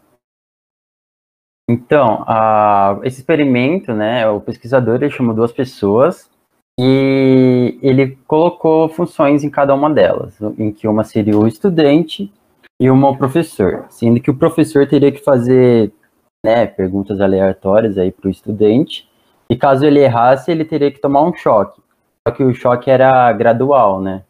Então, 1.69 2.23
a, 2.25 3.01
esse 3.03 3.19
experimento, 3.19 3.91
né, 3.91 4.29
o 4.29 4.39
pesquisador 4.39 4.95
ele 4.95 5.09
chamou 5.09 5.35
duas 5.35 5.51
pessoas 5.51 6.29
e 6.79 7.77
ele 7.81 8.17
colocou 8.25 8.87
funções 8.87 9.43
em 9.43 9.49
cada 9.49 9.75
uma 9.75 9.89
delas, 9.89 10.39
em 10.57 10.71
que 10.71 10.87
uma 10.87 11.03
seria 11.03 11.37
o 11.37 11.45
estudante 11.45 12.31
e 12.81 12.89
uma 12.89 13.09
o 13.09 13.17
professor, 13.17 13.85
sendo 13.89 14.21
que 14.21 14.31
o 14.31 14.37
professor 14.37 14.87
teria 14.87 15.11
que 15.11 15.23
fazer 15.23 15.91
né, 16.45 16.65
perguntas 16.65 17.19
aleatórias 17.19 17.97
aí 17.97 18.11
para 18.11 18.27
o 18.27 18.31
estudante, 18.31 19.09
e 19.49 19.55
caso 19.55 19.85
ele 19.85 19.99
errasse, 19.99 20.51
ele 20.51 20.63
teria 20.63 20.91
que 20.91 21.01
tomar 21.01 21.23
um 21.23 21.33
choque. 21.33 21.81
Só 22.27 22.33
que 22.33 22.43
o 22.43 22.53
choque 22.53 22.89
era 22.89 23.31
gradual, 23.33 23.99
né? 23.99 24.23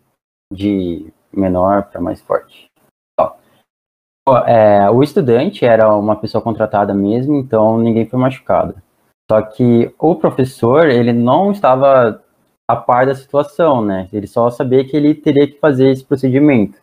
De 0.51 1.12
menor 1.32 1.84
para 1.84 2.00
mais 2.00 2.22
forte. 2.22 2.68
É, 4.46 4.89
o 4.89 5.01
estudante 5.03 5.65
era 5.65 5.96
uma 5.96 6.15
pessoa 6.15 6.41
contratada 6.41 6.94
mesmo, 6.94 7.36
então 7.36 7.77
ninguém 7.77 8.06
foi 8.06 8.20
machucado. 8.20 8.75
Só 9.29 9.41
que 9.41 9.94
o 9.98 10.15
professor, 10.15 10.88
ele 10.88 11.12
não 11.12 11.51
estava 11.51 12.24
a 12.70 12.75
par 12.75 13.06
da 13.06 13.15
situação, 13.15 13.84
né? 13.84 14.08
Ele 14.13 14.27
só 14.27 14.50
sabia 14.50 14.86
que 14.86 14.96
ele 14.96 15.13
teria 15.13 15.48
que 15.48 15.60
fazer 15.60 15.89
esse 15.89 16.03
procedimento. 16.03 16.79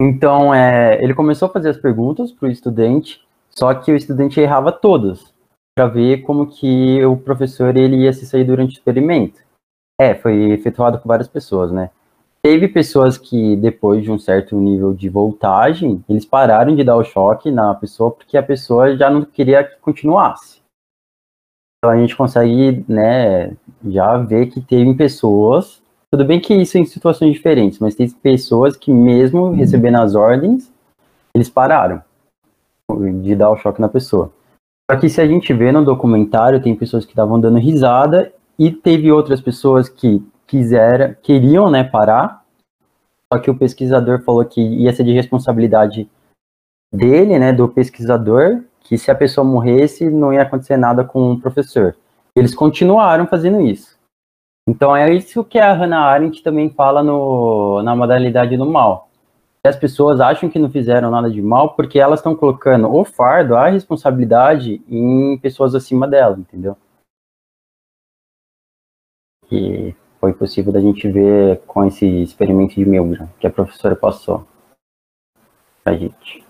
Então, 0.00 0.52
é, 0.52 1.02
ele 1.02 1.14
começou 1.14 1.46
a 1.48 1.52
fazer 1.52 1.70
as 1.70 1.76
perguntas 1.76 2.32
para 2.32 2.48
o 2.48 2.50
estudante, 2.50 3.24
só 3.50 3.72
que 3.74 3.92
o 3.92 3.96
estudante 3.96 4.40
errava 4.40 4.72
todas, 4.72 5.32
para 5.76 5.86
ver 5.86 6.22
como 6.22 6.46
que 6.46 7.04
o 7.04 7.16
professor 7.16 7.76
ele 7.76 8.02
ia 8.02 8.12
se 8.12 8.26
sair 8.26 8.44
durante 8.44 8.72
o 8.72 8.78
experimento. 8.78 9.40
É, 10.00 10.14
foi 10.14 10.50
efetuado 10.50 10.98
com 10.98 11.08
várias 11.08 11.28
pessoas, 11.28 11.70
né? 11.70 11.90
Teve 12.42 12.68
pessoas 12.68 13.16
que, 13.16 13.56
depois 13.56 14.02
de 14.02 14.10
um 14.10 14.18
certo 14.18 14.54
nível 14.56 14.92
de 14.92 15.08
voltagem, 15.08 16.04
eles 16.08 16.26
pararam 16.26 16.76
de 16.76 16.84
dar 16.84 16.96
o 16.96 17.04
choque 17.04 17.50
na 17.50 17.74
pessoa 17.74 18.10
porque 18.10 18.36
a 18.36 18.42
pessoa 18.42 18.96
já 18.96 19.08
não 19.08 19.24
queria 19.24 19.64
que 19.64 19.78
continuasse. 19.80 20.60
Então 21.78 21.90
a 21.90 21.96
gente 21.96 22.16
consegue, 22.16 22.84
né, 22.86 23.56
já 23.86 24.18
ver 24.18 24.46
que 24.46 24.60
teve 24.60 24.92
pessoas 24.94 25.82
tudo 26.14 26.24
bem 26.24 26.38
que 26.38 26.54
isso 26.54 26.76
é 26.76 26.80
em 26.80 26.84
situações 26.84 27.32
diferentes, 27.32 27.80
mas 27.80 27.96
tem 27.96 28.08
pessoas 28.08 28.76
que, 28.76 28.92
mesmo 28.92 29.50
recebendo 29.50 29.96
as 29.96 30.14
ordens, 30.14 30.72
eles 31.34 31.50
pararam 31.50 32.00
de 33.20 33.34
dar 33.34 33.50
o 33.50 33.56
choque 33.56 33.80
na 33.80 33.88
pessoa. 33.88 34.30
Só 34.88 34.96
que 34.96 35.08
se 35.08 35.20
a 35.20 35.26
gente 35.26 35.52
vê 35.52 35.72
no 35.72 35.84
documentário, 35.84 36.62
tem 36.62 36.76
pessoas 36.76 37.04
que 37.04 37.10
estavam 37.10 37.40
dando 37.40 37.58
risada 37.58 38.32
e 38.56 38.70
teve 38.70 39.10
outras 39.10 39.40
pessoas 39.40 39.88
que 39.88 40.24
quiseram, 40.46 41.16
queriam, 41.20 41.68
né, 41.68 41.82
parar. 41.82 42.44
Só 43.32 43.40
que 43.40 43.50
o 43.50 43.58
pesquisador 43.58 44.22
falou 44.22 44.44
que 44.44 44.60
ia 44.60 44.92
ser 44.92 45.02
de 45.02 45.12
responsabilidade 45.12 46.08
dele, 46.94 47.40
né, 47.40 47.52
do 47.52 47.68
pesquisador, 47.68 48.62
que 48.82 48.96
se 48.96 49.10
a 49.10 49.16
pessoa 49.16 49.44
morresse 49.44 50.08
não 50.08 50.32
ia 50.32 50.42
acontecer 50.42 50.76
nada 50.76 51.02
com 51.02 51.32
o 51.32 51.40
professor. 51.40 51.96
Eles 52.36 52.54
continuaram 52.54 53.26
fazendo 53.26 53.60
isso. 53.60 53.93
Então 54.66 54.96
é 54.96 55.12
isso 55.12 55.44
que 55.44 55.58
a 55.58 55.72
Hannah 55.72 56.00
Arendt 56.00 56.42
também 56.42 56.70
fala 56.70 57.02
no, 57.02 57.82
na 57.82 57.94
modalidade 57.94 58.56
do 58.56 58.64
mal. 58.64 59.10
As 59.66 59.76
pessoas 59.76 60.20
acham 60.20 60.48
que 60.48 60.58
não 60.58 60.70
fizeram 60.70 61.10
nada 61.10 61.30
de 61.30 61.40
mal 61.40 61.74
porque 61.74 61.98
elas 61.98 62.20
estão 62.20 62.36
colocando 62.36 62.92
o 62.92 63.04
fardo, 63.04 63.56
a 63.56 63.68
responsabilidade 63.68 64.82
em 64.88 65.38
pessoas 65.38 65.74
acima 65.74 66.06
dela, 66.06 66.38
entendeu? 66.38 66.76
E 69.50 69.94
foi 70.20 70.32
possível 70.32 70.72
da 70.72 70.80
gente 70.80 71.08
ver 71.08 71.60
com 71.66 71.84
esse 71.84 72.06
experimento 72.22 72.74
de 72.74 72.84
Milgram 72.84 73.28
que 73.38 73.46
a 73.46 73.50
professora 73.50 73.94
passou 73.94 74.46
pra 75.82 75.96
gente. 75.96 76.44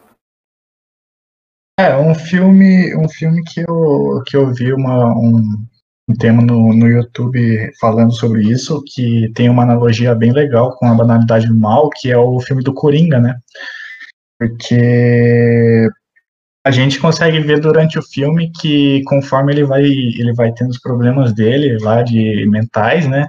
É, 1.79 1.96
um 1.96 2.14
filme, 2.14 2.96
um 2.96 3.09
filme 3.09 3.42
que 3.42 3.61
eu, 3.61 4.22
que 4.24 4.37
eu 4.37 4.53
vi 4.55 4.72
uma, 4.72 5.12
um, 5.12 5.66
um 6.09 6.14
tema 6.14 6.43
no, 6.43 6.73
no 6.75 6.87
YouTube 6.87 7.71
falando 7.81 8.12
sobre 8.12 8.43
isso, 8.43 8.83
que 8.87 9.31
tem 9.35 9.49
uma 9.49 9.62
analogia 9.62 10.14
bem 10.14 10.33
legal 10.33 10.77
com 10.77 10.87
a 10.87 10.95
banalidade 10.95 11.47
do 11.47 11.55
mal, 11.55 11.88
que 11.90 12.11
é 12.11 12.17
o 12.17 12.40
filme 12.40 12.62
do 12.62 12.75
Coringa, 12.75 13.19
né? 13.19 13.37
Porque 14.38 15.88
a 16.67 16.71
gente 16.71 16.99
consegue 16.99 17.40
ver 17.40 17.61
durante 17.61 17.99
o 17.99 18.03
filme 18.03 18.51
que 18.61 19.03
conforme 19.05 19.53
ele 19.53 19.64
vai 19.64 19.83
ele 19.85 20.33
vai 20.35 20.53
tendo 20.53 20.71
os 20.71 20.81
problemas 20.81 21.33
dele 21.33 21.79
lá 21.81 22.03
de 22.03 22.47
mentais, 22.49 23.07
né? 23.09 23.29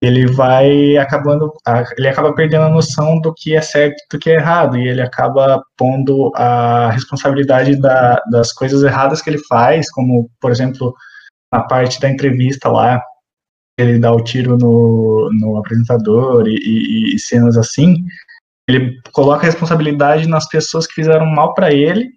Ele 0.00 0.26
vai 0.26 0.96
acabando, 0.98 1.52
ele 1.96 2.08
acaba 2.08 2.34
perdendo 2.34 2.64
a 2.64 2.68
noção 2.68 3.18
do 3.20 3.32
que 3.32 3.56
é 3.56 3.62
certo 3.62 3.96
e 3.96 4.16
do 4.16 4.18
que 4.20 4.30
é 4.30 4.34
errado, 4.34 4.76
e 4.76 4.86
ele 4.86 5.00
acaba 5.00 5.62
pondo 5.76 6.30
a 6.36 6.90
responsabilidade 6.90 7.80
da, 7.80 8.20
das 8.30 8.52
coisas 8.52 8.82
erradas 8.82 9.22
que 9.22 9.30
ele 9.30 9.38
faz, 9.48 9.90
como, 9.90 10.30
por 10.40 10.50
exemplo, 10.50 10.94
a 11.56 11.62
parte 11.62 12.00
da 12.00 12.10
entrevista 12.10 12.68
lá, 12.68 13.02
ele 13.78 13.98
dá 13.98 14.12
o 14.12 14.22
tiro 14.22 14.56
no, 14.56 15.30
no 15.32 15.56
apresentador 15.58 16.46
e, 16.46 16.54
e, 16.54 17.14
e 17.14 17.18
cenas 17.18 17.56
assim, 17.56 18.04
ele 18.68 19.00
coloca 19.12 19.42
a 19.42 19.46
responsabilidade 19.46 20.28
nas 20.28 20.48
pessoas 20.48 20.86
que 20.86 20.94
fizeram 20.94 21.26
mal 21.26 21.54
para 21.54 21.72
ele, 21.72 22.10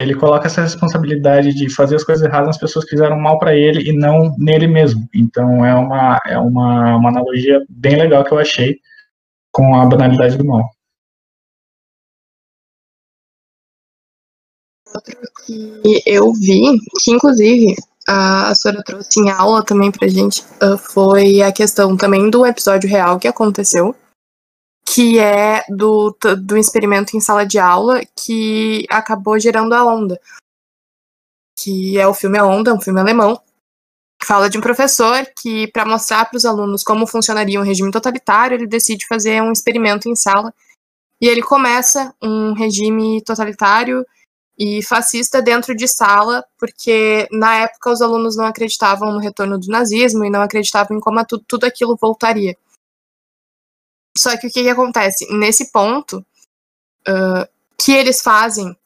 ele 0.00 0.14
coloca 0.14 0.46
essa 0.46 0.62
responsabilidade 0.62 1.52
de 1.52 1.68
fazer 1.68 1.96
as 1.96 2.04
coisas 2.04 2.24
erradas 2.24 2.48
nas 2.48 2.58
pessoas 2.58 2.84
que 2.84 2.92
fizeram 2.92 3.18
mal 3.18 3.38
para 3.38 3.54
ele 3.54 3.90
e 3.90 3.92
não 3.92 4.34
nele 4.38 4.66
mesmo. 4.66 5.06
Então 5.14 5.64
é 5.64 5.74
uma, 5.74 6.20
é 6.26 6.38
uma, 6.38 6.96
uma 6.96 7.10
analogia 7.10 7.62
bem 7.68 7.96
legal 7.96 8.24
que 8.24 8.32
eu 8.32 8.38
achei 8.38 8.80
com 9.52 9.74
a 9.74 9.84
banalidade 9.84 10.38
do 10.38 10.44
mal. 10.44 10.70
Outro 14.94 15.16
que 15.44 16.02
eu 16.06 16.32
vi, 16.32 16.78
que 17.02 17.10
inclusive 17.10 17.76
a 18.06 18.54
senhora 18.54 18.82
trouxe 18.82 19.20
em 19.20 19.30
aula 19.30 19.64
também 19.64 19.90
pra 19.90 20.08
gente 20.08 20.42
uh, 20.62 20.76
foi 20.76 21.42
a 21.42 21.52
questão 21.52 21.96
também 21.96 22.30
do 22.30 22.44
episódio 22.44 22.88
real 22.88 23.18
que 23.18 23.28
aconteceu, 23.28 23.94
que 24.86 25.18
é 25.18 25.64
do, 25.68 26.16
do 26.38 26.56
experimento 26.56 27.16
em 27.16 27.20
sala 27.20 27.46
de 27.46 27.58
aula 27.58 28.00
que 28.16 28.84
acabou 28.90 29.38
gerando 29.38 29.74
a 29.74 29.84
onda. 29.84 30.20
Que 31.56 31.98
é 31.98 32.06
o 32.06 32.14
filme 32.14 32.38
A 32.38 32.44
Onda, 32.44 32.72
um 32.74 32.80
filme 32.80 32.98
alemão, 32.98 33.40
que 34.18 34.26
fala 34.26 34.48
de 34.48 34.58
um 34.58 34.62
professor 34.62 35.26
que, 35.40 35.68
para 35.68 35.84
mostrar 35.84 36.24
para 36.24 36.36
os 36.36 36.44
alunos 36.44 36.82
como 36.82 37.06
funcionaria 37.06 37.60
um 37.60 37.64
regime 37.64 37.92
totalitário, 37.92 38.56
ele 38.56 38.66
decide 38.66 39.06
fazer 39.06 39.42
um 39.42 39.52
experimento 39.52 40.08
em 40.08 40.16
sala. 40.16 40.52
E 41.20 41.28
ele 41.28 41.42
começa 41.42 42.14
um 42.20 42.54
regime 42.54 43.22
totalitário 43.22 44.04
e 44.62 44.82
fascista 44.82 45.40
dentro 45.40 45.74
de 45.74 45.88
sala, 45.88 46.44
porque 46.58 47.26
na 47.32 47.62
época 47.62 47.92
os 47.92 48.02
alunos 48.02 48.36
não 48.36 48.44
acreditavam 48.44 49.10
no 49.10 49.18
retorno 49.18 49.58
do 49.58 49.68
nazismo 49.68 50.22
e 50.22 50.28
não 50.28 50.42
acreditavam 50.42 50.98
em 50.98 51.00
como 51.00 51.24
tudo, 51.24 51.42
tudo 51.48 51.64
aquilo 51.64 51.96
voltaria. 51.98 52.54
Só 54.14 54.36
que 54.36 54.48
o 54.48 54.50
que, 54.50 54.62
que 54.62 54.68
acontece? 54.68 55.26
Nesse 55.32 55.72
ponto, 55.72 56.18
uh, 57.08 57.48
que 57.78 57.90
eles 57.90 58.20
fazem 58.20 58.76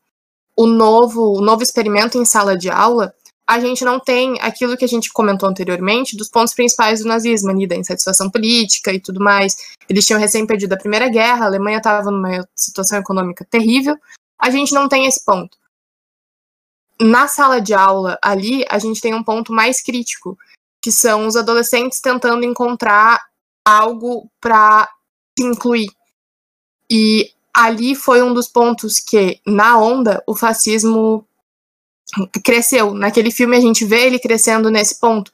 o 0.56 0.64
novo, 0.64 1.36
o 1.36 1.40
novo 1.40 1.64
experimento 1.64 2.16
em 2.18 2.24
sala 2.24 2.56
de 2.56 2.70
aula, 2.70 3.12
a 3.44 3.58
gente 3.58 3.84
não 3.84 3.98
tem 3.98 4.40
aquilo 4.40 4.76
que 4.76 4.84
a 4.84 4.88
gente 4.88 5.12
comentou 5.12 5.48
anteriormente 5.48 6.16
dos 6.16 6.28
pontos 6.28 6.54
principais 6.54 7.00
do 7.00 7.08
nazismo, 7.08 7.50
ali, 7.50 7.66
da 7.66 7.74
insatisfação 7.74 8.30
política 8.30 8.92
e 8.92 9.00
tudo 9.00 9.18
mais. 9.18 9.56
Eles 9.88 10.06
tinham 10.06 10.20
recém 10.20 10.46
perdido 10.46 10.74
a 10.74 10.78
Primeira 10.78 11.08
Guerra, 11.08 11.46
a 11.46 11.48
Alemanha 11.48 11.78
estava 11.78 12.12
numa 12.12 12.48
situação 12.54 12.96
econômica 12.96 13.44
terrível. 13.50 13.96
A 14.38 14.50
gente 14.50 14.72
não 14.72 14.88
tem 14.88 15.06
esse 15.06 15.24
ponto 15.24 15.63
na 17.00 17.26
sala 17.28 17.60
de 17.60 17.74
aula 17.74 18.18
ali, 18.22 18.64
a 18.68 18.78
gente 18.78 19.00
tem 19.00 19.14
um 19.14 19.22
ponto 19.22 19.52
mais 19.52 19.82
crítico, 19.82 20.38
que 20.82 20.92
são 20.92 21.26
os 21.26 21.36
adolescentes 21.36 22.00
tentando 22.00 22.44
encontrar 22.44 23.20
algo 23.64 24.30
para 24.40 24.88
se 25.38 25.44
incluir. 25.44 25.90
E 26.90 27.32
ali 27.52 27.94
foi 27.94 28.22
um 28.22 28.34
dos 28.34 28.48
pontos 28.48 29.00
que, 29.00 29.40
na 29.46 29.78
onda, 29.78 30.22
o 30.26 30.36
fascismo 30.36 31.26
cresceu. 32.44 32.94
Naquele 32.94 33.30
filme 33.30 33.56
a 33.56 33.60
gente 33.60 33.84
vê 33.84 34.06
ele 34.06 34.18
crescendo 34.18 34.70
nesse 34.70 35.00
ponto. 35.00 35.32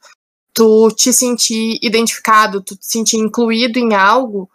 Tu 0.53 0.91
te 0.91 1.13
sentir 1.13 1.77
identificado, 1.81 2.61
tu 2.61 2.75
te 2.75 2.85
sentir 2.85 3.17
incluído 3.17 3.77
em 3.77 3.93
algo, 3.93 4.49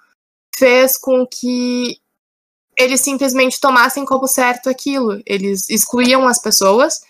fez 0.54 0.96
com 0.96 1.26
que 1.26 1.98
eles 2.76 3.00
simplesmente 3.00 3.60
tomassem 3.60 4.04
como 4.04 4.28
certo 4.28 4.68
aquilo. 4.68 5.20
Eles 5.24 5.70
excluíam 5.70 6.28
as 6.28 6.40
pessoas 6.40 7.00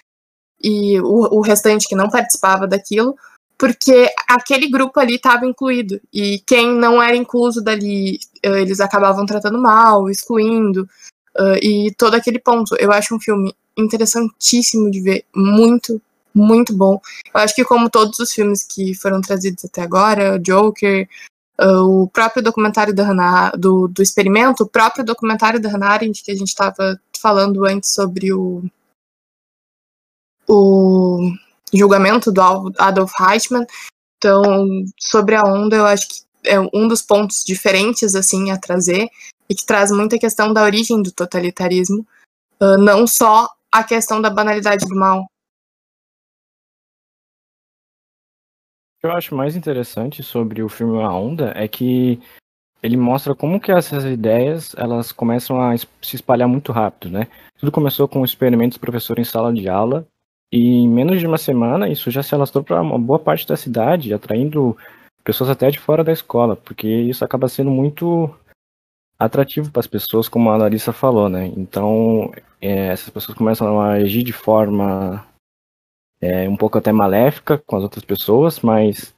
e 0.62 1.00
o, 1.00 1.38
o 1.38 1.40
restante 1.40 1.88
que 1.88 1.96
não 1.96 2.09
participava 2.09 2.66
daquilo, 2.66 3.16
porque 3.59 4.09
aquele 4.29 4.68
grupo 4.68 5.00
ali 5.00 5.16
estava 5.16 5.46
incluído. 5.46 6.00
E 6.12 6.40
quem 6.46 6.72
não 6.72 7.02
era 7.02 7.16
incluso 7.16 7.62
dali, 7.62 8.18
eh, 8.42 8.61
eles 8.62 8.81
acabavam 8.81 9.26
tratando 9.26 9.61
mal, 9.61 10.09
excluindo. 10.09 10.88
uh, 11.38 11.57
e 11.62 11.92
todo 11.96 12.14
aquele 12.14 12.38
ponto. 12.38 12.76
Eu 12.76 12.92
acho 12.92 13.14
um 13.14 13.20
filme 13.20 13.55
interessantíssimo 13.76 14.90
de 14.90 15.00
ver, 15.00 15.24
muito, 15.35 16.00
muito 16.35 16.74
bom. 16.74 17.00
Eu 17.35 17.40
acho 17.40 17.55
que 17.55 17.64
como 17.64 17.90
todos 17.90 18.18
os 18.18 18.33
filmes 18.33 18.62
que 18.62 18.94
foram 18.94 19.20
trazidos 19.20 19.64
até 19.64 19.83
agora, 19.83 20.38
Joker, 20.38 21.09
uh, 21.60 22.02
o 22.02 22.08
próprio 22.08 22.42
documentário 22.42 22.94
da 22.94 23.04
Hannah, 23.04 23.50
do, 23.56 23.88
do 23.88 24.02
experimento, 24.02 24.62
o 24.64 24.68
próprio 24.68 25.04
documentário 25.04 25.60
da 25.60 25.68
Hannah 25.68 25.90
Arendt, 25.90 26.22
que 26.22 26.30
a 26.30 26.36
gente 26.36 26.48
estava 26.48 26.98
falando 27.20 27.64
antes 27.64 27.92
sobre 27.92 28.32
o, 28.32 28.62
o 30.48 31.32
julgamento 31.72 32.30
do 32.30 32.40
Adolf 32.78 33.12
Eichmann. 33.20 33.66
Então, 34.18 34.66
sobre 34.98 35.34
a 35.34 35.42
onda, 35.42 35.76
eu 35.76 35.86
acho 35.86 36.08
que 36.08 36.26
é 36.44 36.60
um 36.72 36.86
dos 36.88 37.02
pontos 37.02 37.42
diferentes 37.44 38.14
assim 38.14 38.50
a 38.50 38.58
trazer 38.58 39.08
e 39.48 39.54
que 39.54 39.66
traz 39.66 39.90
muita 39.90 40.18
questão 40.18 40.52
da 40.52 40.62
origem 40.62 41.02
do 41.02 41.12
totalitarismo, 41.12 42.06
uh, 42.60 42.78
não 42.78 43.06
só 43.06 43.48
a 43.70 43.84
questão 43.84 44.20
da 44.20 44.30
banalidade 44.30 44.86
do 44.86 44.94
mal. 44.94 45.26
O 48.96 49.00
que 49.00 49.06
eu 49.06 49.12
acho 49.12 49.35
mais 49.35 49.54
interessante 49.54 50.22
sobre 50.22 50.62
o 50.62 50.68
filme 50.68 51.02
A 51.02 51.12
Onda 51.12 51.52
é 51.54 51.68
que 51.68 52.18
ele 52.82 52.96
mostra 52.96 53.35
como 53.35 53.61
que 53.61 53.70
essas 53.72 54.04
ideias 54.04 54.74
elas 54.76 55.12
começam 55.12 55.61
a 55.61 55.76
se 55.76 56.16
espalhar 56.16 56.48
muito 56.48 56.72
rápido, 56.72 57.11
né? 57.11 57.28
Tudo 57.59 57.72
começou 57.72 58.09
com 58.09 58.24
experimentos 58.24 58.78
do 58.78 58.80
professor 58.80 59.18
em 59.18 59.24
sala 59.24 59.52
de 59.52 59.68
aula 59.68 60.06
e 60.52 60.76
em 60.76 60.88
menos 60.88 61.20
de 61.20 61.26
uma 61.26 61.38
semana 61.38 61.88
isso 61.88 62.11
já 62.11 62.22
se 62.22 62.35
alastrou 62.35 62.62
para 62.64 62.80
uma 62.80 62.98
boa 62.98 63.18
parte 63.18 63.46
da 63.46 63.56
cidade, 63.56 64.14
atraindo 64.14 64.76
pessoas 65.24 65.50
até 65.50 65.70
de 65.70 65.78
fora 65.78 66.04
da 66.04 66.12
escola, 66.12 66.56
porque 66.56 66.87
isso 66.87 67.24
acaba 67.24 67.48
sendo 67.48 67.70
muito 67.70 68.32
atrativo 69.18 69.70
para 69.70 69.80
as 69.80 69.87
pessoas, 69.87 70.28
como 70.28 70.50
a 70.50 70.56
Larissa 70.56 70.92
falou, 70.92 71.28
né? 71.28 71.46
Então, 71.56 72.32
é, 72.61 72.88
essas 72.88 73.11
pessoas 73.11 73.37
começam 73.37 73.80
a 73.80 73.92
agir 73.92 74.22
de 74.22 74.32
forma 74.32 75.26
é, 76.20 76.48
um 76.48 76.57
pouco 76.57 76.79
até 76.79 76.92
maléfica 76.92 77.59
com 77.66 77.76
as 77.76 77.83
outras 77.83 78.05
pessoas, 78.05 78.61
mas 78.61 79.14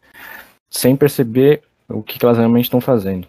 sem 0.71 0.97
perceber 0.97 1.63
o 1.89 2.03
que, 2.03 2.25
elas 2.25 2.37
realmente 2.37 2.65
estão 2.65 2.81
fazendo. 2.81 3.27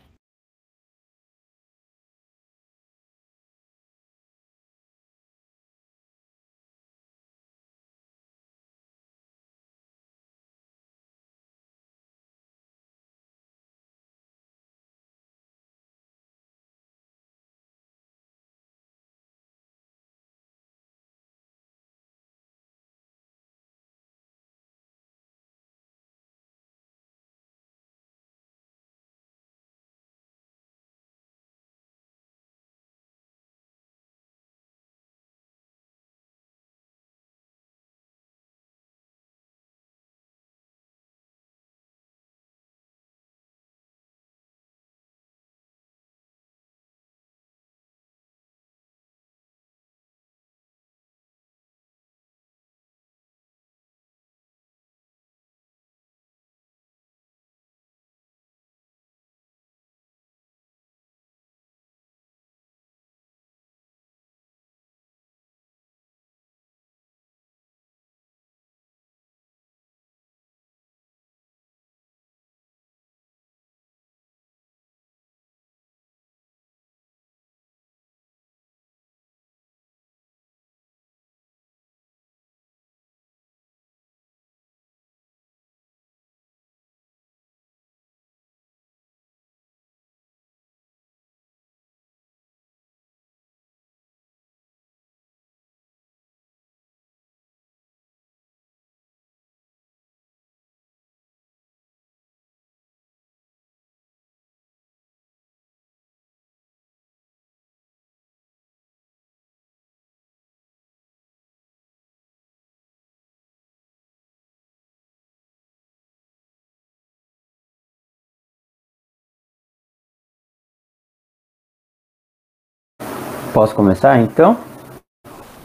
Posso 123.54 123.76
começar 123.76 124.20
então? 124.20 124.58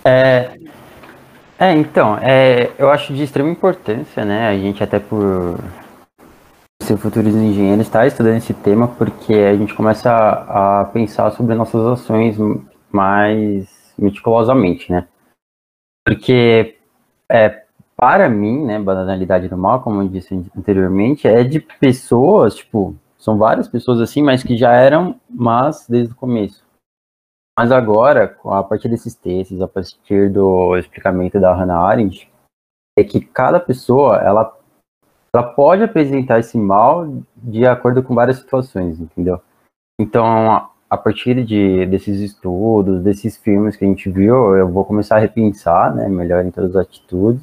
É, 0.04 0.58
é 1.58 1.72
então, 1.72 2.18
é, 2.18 2.72
eu 2.78 2.90
acho 2.90 3.12
de 3.12 3.22
extrema 3.22 3.50
importância, 3.50 4.24
né? 4.24 4.48
A 4.48 4.56
gente 4.56 4.82
até 4.82 4.98
por 4.98 5.58
ser 6.82 6.96
futuros 6.96 7.34
engenheiros 7.34 7.86
está 7.86 8.06
estudando 8.06 8.36
esse 8.36 8.54
tema 8.54 8.88
porque 8.88 9.34
a 9.34 9.56
gente 9.56 9.74
começa 9.74 10.10
a, 10.10 10.80
a 10.80 10.84
pensar 10.86 11.30
sobre 11.32 11.54
nossas 11.54 11.84
ações 11.86 12.36
mais 12.90 13.68
meticulosamente, 13.98 14.90
né? 14.90 15.06
Porque 16.06 16.76
é, 17.28 17.64
para 17.96 18.28
mim, 18.28 18.64
né, 18.64 18.78
banalidade 18.78 19.48
do 19.48 19.56
mal, 19.56 19.82
como 19.82 20.02
eu 20.02 20.08
disse 20.08 20.34
anteriormente, 20.56 21.28
é 21.28 21.44
de 21.44 21.60
pessoas, 21.60 22.56
tipo, 22.56 22.94
são 23.18 23.38
várias 23.38 23.68
pessoas 23.68 24.00
assim, 24.00 24.22
mas 24.22 24.42
que 24.42 24.56
já 24.56 24.72
eram 24.72 25.16
más 25.30 25.86
desde 25.88 26.12
o 26.12 26.16
começo. 26.16 26.63
Mas 27.56 27.70
agora, 27.70 28.36
a 28.44 28.62
partir 28.62 28.88
desses 28.88 29.14
textos, 29.14 29.60
a 29.62 29.68
partir 29.68 30.30
do 30.30 30.76
explicamento 30.76 31.38
da 31.38 31.54
Hannah 31.54 31.78
Arendt, 31.78 32.28
é 32.98 33.04
que 33.04 33.20
cada 33.20 33.60
pessoa, 33.60 34.16
ela, 34.16 34.56
ela 35.32 35.42
pode 35.42 35.82
apresentar 35.82 36.40
esse 36.40 36.58
mal 36.58 37.06
de 37.36 37.64
acordo 37.66 38.02
com 38.02 38.14
várias 38.14 38.38
situações, 38.38 39.00
entendeu? 39.00 39.40
Então, 40.00 40.68
a 40.90 40.96
partir 40.96 41.44
de, 41.44 41.86
desses 41.86 42.20
estudos, 42.20 43.02
desses 43.02 43.36
filmes 43.36 43.76
que 43.76 43.84
a 43.84 43.88
gente 43.88 44.10
viu, 44.10 44.56
eu 44.56 44.68
vou 44.68 44.84
começar 44.84 45.16
a 45.16 45.20
repensar, 45.20 45.94
né, 45.94 46.08
melhor 46.08 46.44
em 46.44 46.50
todas 46.50 46.74
as 46.74 46.82
atitudes, 46.82 47.42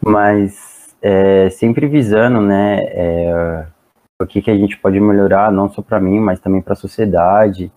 mas 0.00 0.94
é, 1.02 1.50
sempre 1.50 1.86
visando, 1.86 2.40
né, 2.40 2.78
é, 2.82 3.66
o 4.20 4.26
que, 4.26 4.40
que 4.40 4.50
a 4.50 4.56
gente 4.56 4.78
pode 4.78 4.98
melhorar, 5.00 5.50
não 5.50 5.68
só 5.68 5.82
para 5.82 6.00
mim, 6.00 6.20
mas 6.20 6.40
também 6.40 6.62
para 6.62 6.72
a 6.72 6.76
sociedade, 6.76 7.70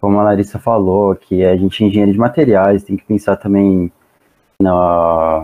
como 0.00 0.18
a 0.18 0.24
Larissa 0.24 0.58
falou, 0.58 1.14
que 1.16 1.44
a 1.44 1.56
gente 1.56 1.82
é 1.82 1.86
engenheiro 1.86 2.12
de 2.12 2.18
materiais, 2.18 2.84
tem 2.84 2.96
que 2.96 3.04
pensar 3.04 3.36
também 3.36 3.92
no, 4.60 5.42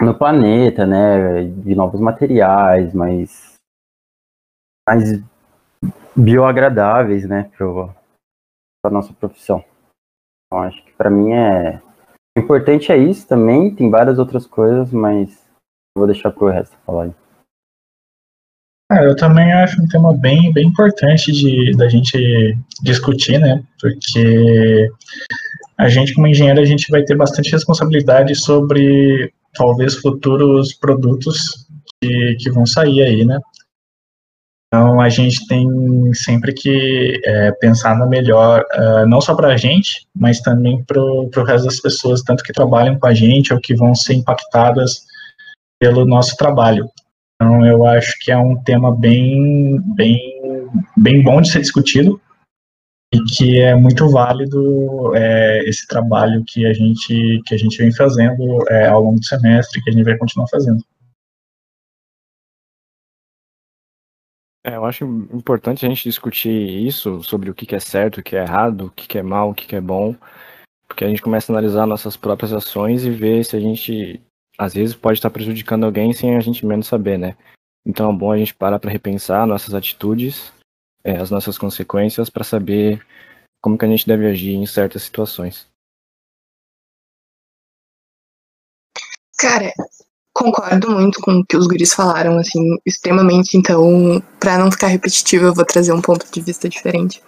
no 0.00 0.14
planeta, 0.16 0.86
né, 0.86 1.44
de 1.44 1.74
novos 1.74 2.00
materiais, 2.00 2.92
mais, 2.94 3.54
mais 4.88 5.22
bioagradáveis, 6.16 7.28
né, 7.28 7.50
para 7.56 7.94
a 8.84 8.90
nossa 8.90 9.12
profissão. 9.12 9.64
Então, 10.46 10.62
acho 10.62 10.84
que 10.84 10.92
para 10.92 11.10
mim 11.10 11.32
é 11.32 11.80
o 12.36 12.40
importante 12.40 12.92
é 12.92 12.96
isso 12.96 13.26
também, 13.26 13.74
tem 13.74 13.90
várias 13.90 14.18
outras 14.18 14.46
coisas, 14.46 14.92
mas 14.92 15.46
vou 15.96 16.06
deixar 16.06 16.30
para 16.30 16.44
o 16.44 16.48
resto 16.48 16.76
falar. 16.86 17.04
Aí. 17.04 17.19
Ah, 18.90 19.04
eu 19.04 19.14
também 19.14 19.52
acho 19.52 19.80
um 19.80 19.86
tema 19.86 20.12
bem, 20.12 20.52
bem 20.52 20.66
importante 20.66 21.30
de 21.30 21.70
da 21.76 21.88
gente 21.88 22.58
discutir, 22.82 23.38
né? 23.38 23.62
Porque 23.80 24.88
a 25.78 25.88
gente, 25.88 26.12
como 26.12 26.26
engenheiro, 26.26 26.60
a 26.60 26.64
gente 26.64 26.90
vai 26.90 27.04
ter 27.04 27.16
bastante 27.16 27.52
responsabilidade 27.52 28.34
sobre 28.34 29.32
talvez 29.54 29.94
futuros 29.94 30.74
produtos 30.74 31.68
que, 32.02 32.34
que 32.40 32.50
vão 32.50 32.66
sair 32.66 33.02
aí, 33.02 33.24
né? 33.24 33.38
Então 34.66 35.00
a 35.00 35.08
gente 35.08 35.46
tem 35.46 35.68
sempre 36.12 36.52
que 36.52 37.20
é, 37.24 37.52
pensar 37.52 37.96
no 37.96 38.08
melhor, 38.08 38.64
uh, 38.74 39.06
não 39.06 39.20
só 39.20 39.36
para 39.36 39.48
a 39.48 39.56
gente, 39.56 40.04
mas 40.14 40.40
também 40.40 40.82
para 40.82 41.00
o 41.00 41.44
resto 41.44 41.66
das 41.66 41.80
pessoas, 41.80 42.22
tanto 42.22 42.42
que 42.42 42.52
trabalham 42.52 42.98
com 42.98 43.06
a 43.06 43.14
gente 43.14 43.54
ou 43.54 43.60
que 43.60 43.74
vão 43.74 43.94
ser 43.94 44.14
impactadas 44.14 45.06
pelo 45.78 46.04
nosso 46.04 46.36
trabalho. 46.36 46.88
Então 47.40 47.64
eu 47.64 47.86
acho 47.86 48.18
que 48.20 48.30
é 48.30 48.36
um 48.36 48.62
tema 48.62 48.94
bem, 48.94 49.80
bem, 49.94 50.68
bem 50.94 51.22
bom 51.22 51.40
de 51.40 51.50
ser 51.50 51.60
discutido 51.60 52.20
e 53.14 53.18
que 53.24 53.58
é 53.58 53.74
muito 53.74 54.10
válido 54.10 55.16
é, 55.16 55.64
esse 55.66 55.86
trabalho 55.86 56.44
que 56.46 56.66
a 56.66 56.74
gente 56.74 57.40
que 57.46 57.54
a 57.54 57.58
gente 57.58 57.78
vem 57.78 57.90
fazendo 57.94 58.62
é, 58.68 58.88
ao 58.88 59.00
longo 59.00 59.18
do 59.18 59.24
semestre, 59.24 59.82
que 59.82 59.88
a 59.88 59.92
gente 59.94 60.04
vai 60.04 60.18
continuar 60.18 60.48
fazendo. 60.48 60.84
É, 64.62 64.76
eu 64.76 64.84
acho 64.84 65.06
importante 65.32 65.86
a 65.86 65.88
gente 65.88 66.02
discutir 66.02 66.52
isso 66.86 67.22
sobre 67.22 67.48
o 67.48 67.54
que 67.54 67.74
é 67.74 67.80
certo, 67.80 68.18
o 68.18 68.22
que 68.22 68.36
é 68.36 68.42
errado, 68.42 68.86
o 68.86 68.90
que 68.90 69.16
é 69.16 69.22
mal, 69.22 69.50
o 69.50 69.54
que 69.54 69.74
é 69.74 69.80
bom, 69.80 70.14
porque 70.86 71.04
a 71.04 71.08
gente 71.08 71.22
começa 71.22 71.50
a 71.50 71.56
analisar 71.56 71.86
nossas 71.86 72.18
próprias 72.18 72.52
ações 72.52 73.06
e 73.06 73.10
ver 73.10 73.42
se 73.46 73.56
a 73.56 73.60
gente, 73.60 74.20
às 74.60 74.74
vezes, 74.74 74.94
pode 74.94 75.18
estar 75.18 75.30
prejudicando 75.30 75.84
alguém 75.84 76.12
sem 76.12 76.36
a 76.36 76.40
gente 76.40 76.66
menos 76.66 76.86
saber, 76.86 77.18
né? 77.18 77.36
Então 77.86 78.10
é 78.10 78.14
bom 78.14 78.30
a 78.30 78.36
gente 78.36 78.54
parar 78.54 78.78
para 78.78 78.90
repensar 78.90 79.46
nossas 79.46 79.72
atitudes, 79.72 80.52
é, 81.02 81.16
as 81.16 81.30
nossas 81.30 81.56
consequências, 81.56 82.28
para 82.28 82.44
saber 82.44 83.04
como 83.62 83.78
que 83.78 83.84
a 83.84 83.88
gente 83.88 84.06
deve 84.06 84.26
agir 84.26 84.54
em 84.54 84.66
certas 84.66 85.02
situações. 85.02 85.66
Cara, 89.38 89.72
Concordo 90.32 90.90
muito 90.90 91.20
com 91.20 91.32
o 91.32 91.44
que 91.44 91.56
os 91.56 91.66
guris 91.66 91.92
falaram, 91.92 92.38
assim, 92.38 92.78
extremamente. 92.86 93.56
Então, 93.56 94.22
para 94.38 94.58
não 94.58 94.70
ficar 94.70 94.86
repetitivo, 94.86 95.46
eu 95.46 95.54
vou 95.54 95.64
trazer 95.64 95.92
um 95.92 96.00
ponto 96.00 96.30
de 96.30 96.40
vista 96.40 96.68
diferente. 96.68 97.22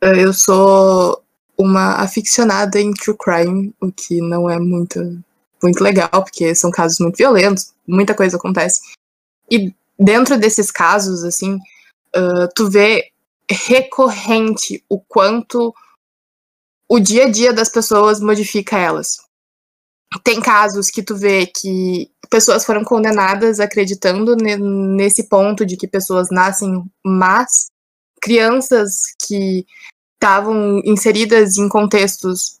Eh, 0.00 0.24
eu 0.24 0.32
sou 0.32 1.22
uma 1.58 1.96
aficionada 1.96 2.80
em 2.80 2.92
true 2.94 3.16
crime, 3.18 3.74
o 3.80 3.90
que 3.90 4.20
não 4.20 4.48
é 4.48 4.58
muito, 4.58 5.22
muito 5.62 5.82
legal, 5.82 6.10
porque 6.10 6.54
são 6.54 6.70
casos 6.70 6.98
muito 6.98 7.16
violentos, 7.16 7.72
muita 7.86 8.14
coisa 8.14 8.36
acontece. 8.36 8.80
E 9.50 9.74
dentro 9.98 10.38
desses 10.38 10.70
casos, 10.70 11.24
assim, 11.24 11.56
uh, 12.16 12.48
tu 12.54 12.68
vê 12.70 13.10
recorrente 13.50 14.84
o 14.88 14.98
quanto 15.00 15.74
o 16.88 16.98
dia 16.98 17.26
a 17.26 17.30
dia 17.30 17.52
das 17.52 17.68
pessoas 17.68 18.20
modifica 18.20 18.78
elas 18.78 19.18
tem 20.18 20.40
casos 20.40 20.90
que 20.90 21.02
tu 21.02 21.16
vê 21.16 21.46
que 21.46 22.10
pessoas 22.28 22.64
foram 22.64 22.84
condenadas 22.84 23.60
acreditando 23.60 24.36
nesse 24.36 25.28
ponto 25.28 25.64
de 25.64 25.76
que 25.76 25.86
pessoas 25.86 26.28
nascem 26.30 26.82
más, 27.04 27.68
crianças 28.20 29.02
que 29.26 29.66
estavam 30.14 30.80
inseridas 30.84 31.56
em 31.56 31.68
contextos 31.68 32.58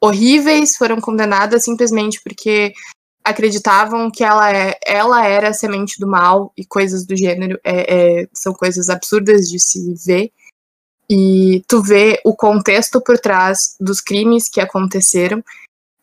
horríveis 0.00 0.76
foram 0.76 1.00
condenadas 1.00 1.64
simplesmente 1.64 2.20
porque 2.22 2.72
acreditavam 3.24 4.10
que 4.10 4.22
ela, 4.22 4.54
é, 4.54 4.78
ela 4.84 5.26
era 5.26 5.48
a 5.48 5.54
semente 5.54 5.98
do 5.98 6.06
mal 6.06 6.52
e 6.56 6.64
coisas 6.64 7.04
do 7.04 7.16
gênero 7.16 7.58
é, 7.64 8.22
é, 8.22 8.28
são 8.32 8.52
coisas 8.52 8.88
absurdas 8.88 9.48
de 9.48 9.58
se 9.58 9.94
ver 10.04 10.30
e 11.10 11.64
tu 11.66 11.82
vê 11.82 12.20
o 12.24 12.34
contexto 12.34 13.00
por 13.00 13.18
trás 13.18 13.76
dos 13.80 14.00
crimes 14.00 14.48
que 14.48 14.60
aconteceram 14.60 15.42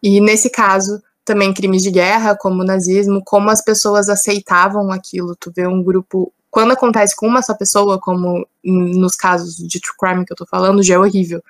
e 0.03 0.19
nesse 0.19 0.49
caso, 0.49 1.01
também 1.23 1.53
crimes 1.53 1.81
de 1.81 1.89
guerra, 1.89 2.35
como 2.35 2.61
o 2.61 2.65
nazismo, 2.65 3.23
como 3.23 3.49
as 3.49 3.63
pessoas 3.63 4.09
aceitavam 4.09 4.91
aquilo. 4.91 5.33
Tu 5.37 5.49
vê 5.55 5.65
um 5.65 5.81
grupo. 5.81 6.33
Quando 6.51 6.73
acontece 6.73 7.15
com 7.15 7.25
uma 7.25 7.41
só 7.41 7.53
pessoa, 7.53 7.97
como 7.97 8.45
nos 8.61 9.15
casos 9.15 9.55
de 9.55 9.79
true 9.79 9.95
crime 9.97 10.25
que 10.25 10.33
eu 10.33 10.37
tô 10.37 10.45
falando, 10.45 10.83
já 10.83 10.95
é 10.95 10.99
horrível. 10.99 11.41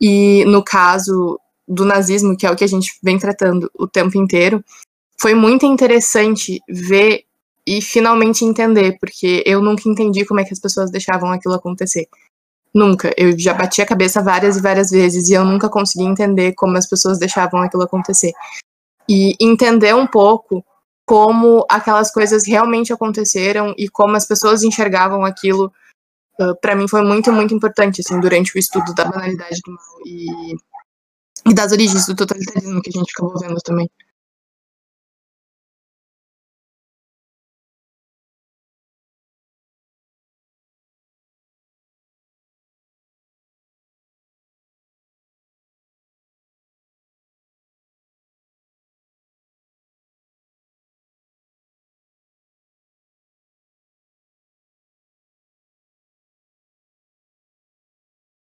E 0.00 0.44
no 0.44 0.62
caso 0.62 1.38
do 1.70 1.84
nazismo, 1.84 2.36
que 2.36 2.44
é 2.44 2.50
o 2.50 2.56
que 2.56 2.64
a 2.64 2.68
gente 2.68 2.98
vem 3.02 3.18
tratando 3.18 3.70
o 3.78 3.86
tempo 3.86 4.18
inteiro, 4.18 4.62
foi 5.20 5.34
muito 5.34 5.64
interessante 5.64 6.60
ver 6.68 7.24
e 7.66 7.80
finalmente 7.80 8.44
entender, 8.44 8.98
porque 8.98 9.44
eu 9.46 9.62
nunca 9.62 9.88
entendi 9.88 10.24
como 10.24 10.40
é 10.40 10.44
que 10.44 10.52
as 10.52 10.58
pessoas 10.58 10.90
deixavam 10.90 11.30
aquilo 11.30 11.54
acontecer. 11.54 12.08
Nunca. 12.74 13.12
Eu 13.16 13.38
já 13.38 13.54
bati 13.54 13.82
a 13.82 13.86
cabeça 13.86 14.22
várias 14.22 14.56
e 14.56 14.62
várias 14.62 14.90
vezes 14.90 15.28
e 15.28 15.34
eu 15.34 15.44
nunca 15.44 15.68
consegui 15.68 16.04
entender 16.04 16.52
como 16.54 16.76
as 16.76 16.88
pessoas 16.88 17.18
deixavam 17.18 17.60
aquilo 17.62 17.82
acontecer. 17.82 18.32
E 19.08 19.36
entender 19.40 19.94
um 19.94 20.06
pouco 20.06 20.64
como 21.06 21.66
aquelas 21.68 22.12
coisas 22.12 22.46
realmente 22.46 22.92
aconteceram 22.92 23.74
e 23.76 23.88
como 23.88 24.16
as 24.16 24.26
pessoas 24.26 24.62
enxergavam 24.62 25.24
aquilo, 25.24 25.72
uh, 26.40 26.54
para 26.60 26.76
mim 26.76 26.88
foi 26.88 27.02
muito, 27.02 27.32
muito 27.32 27.52
importante, 27.52 28.00
assim, 28.00 28.20
durante 28.20 28.56
o 28.56 28.58
estudo 28.58 28.94
da 28.94 29.04
banalidade 29.04 29.60
do 29.64 29.72
mal 29.72 30.00
e, 30.06 30.54
e 31.48 31.54
das 31.54 31.72
origens 31.72 32.06
do 32.06 32.14
totalitarismo 32.14 32.82
que 32.82 32.90
a 32.90 32.98
gente 32.98 33.12
acabou 33.12 33.38
vendo 33.38 33.60
também. 33.62 33.90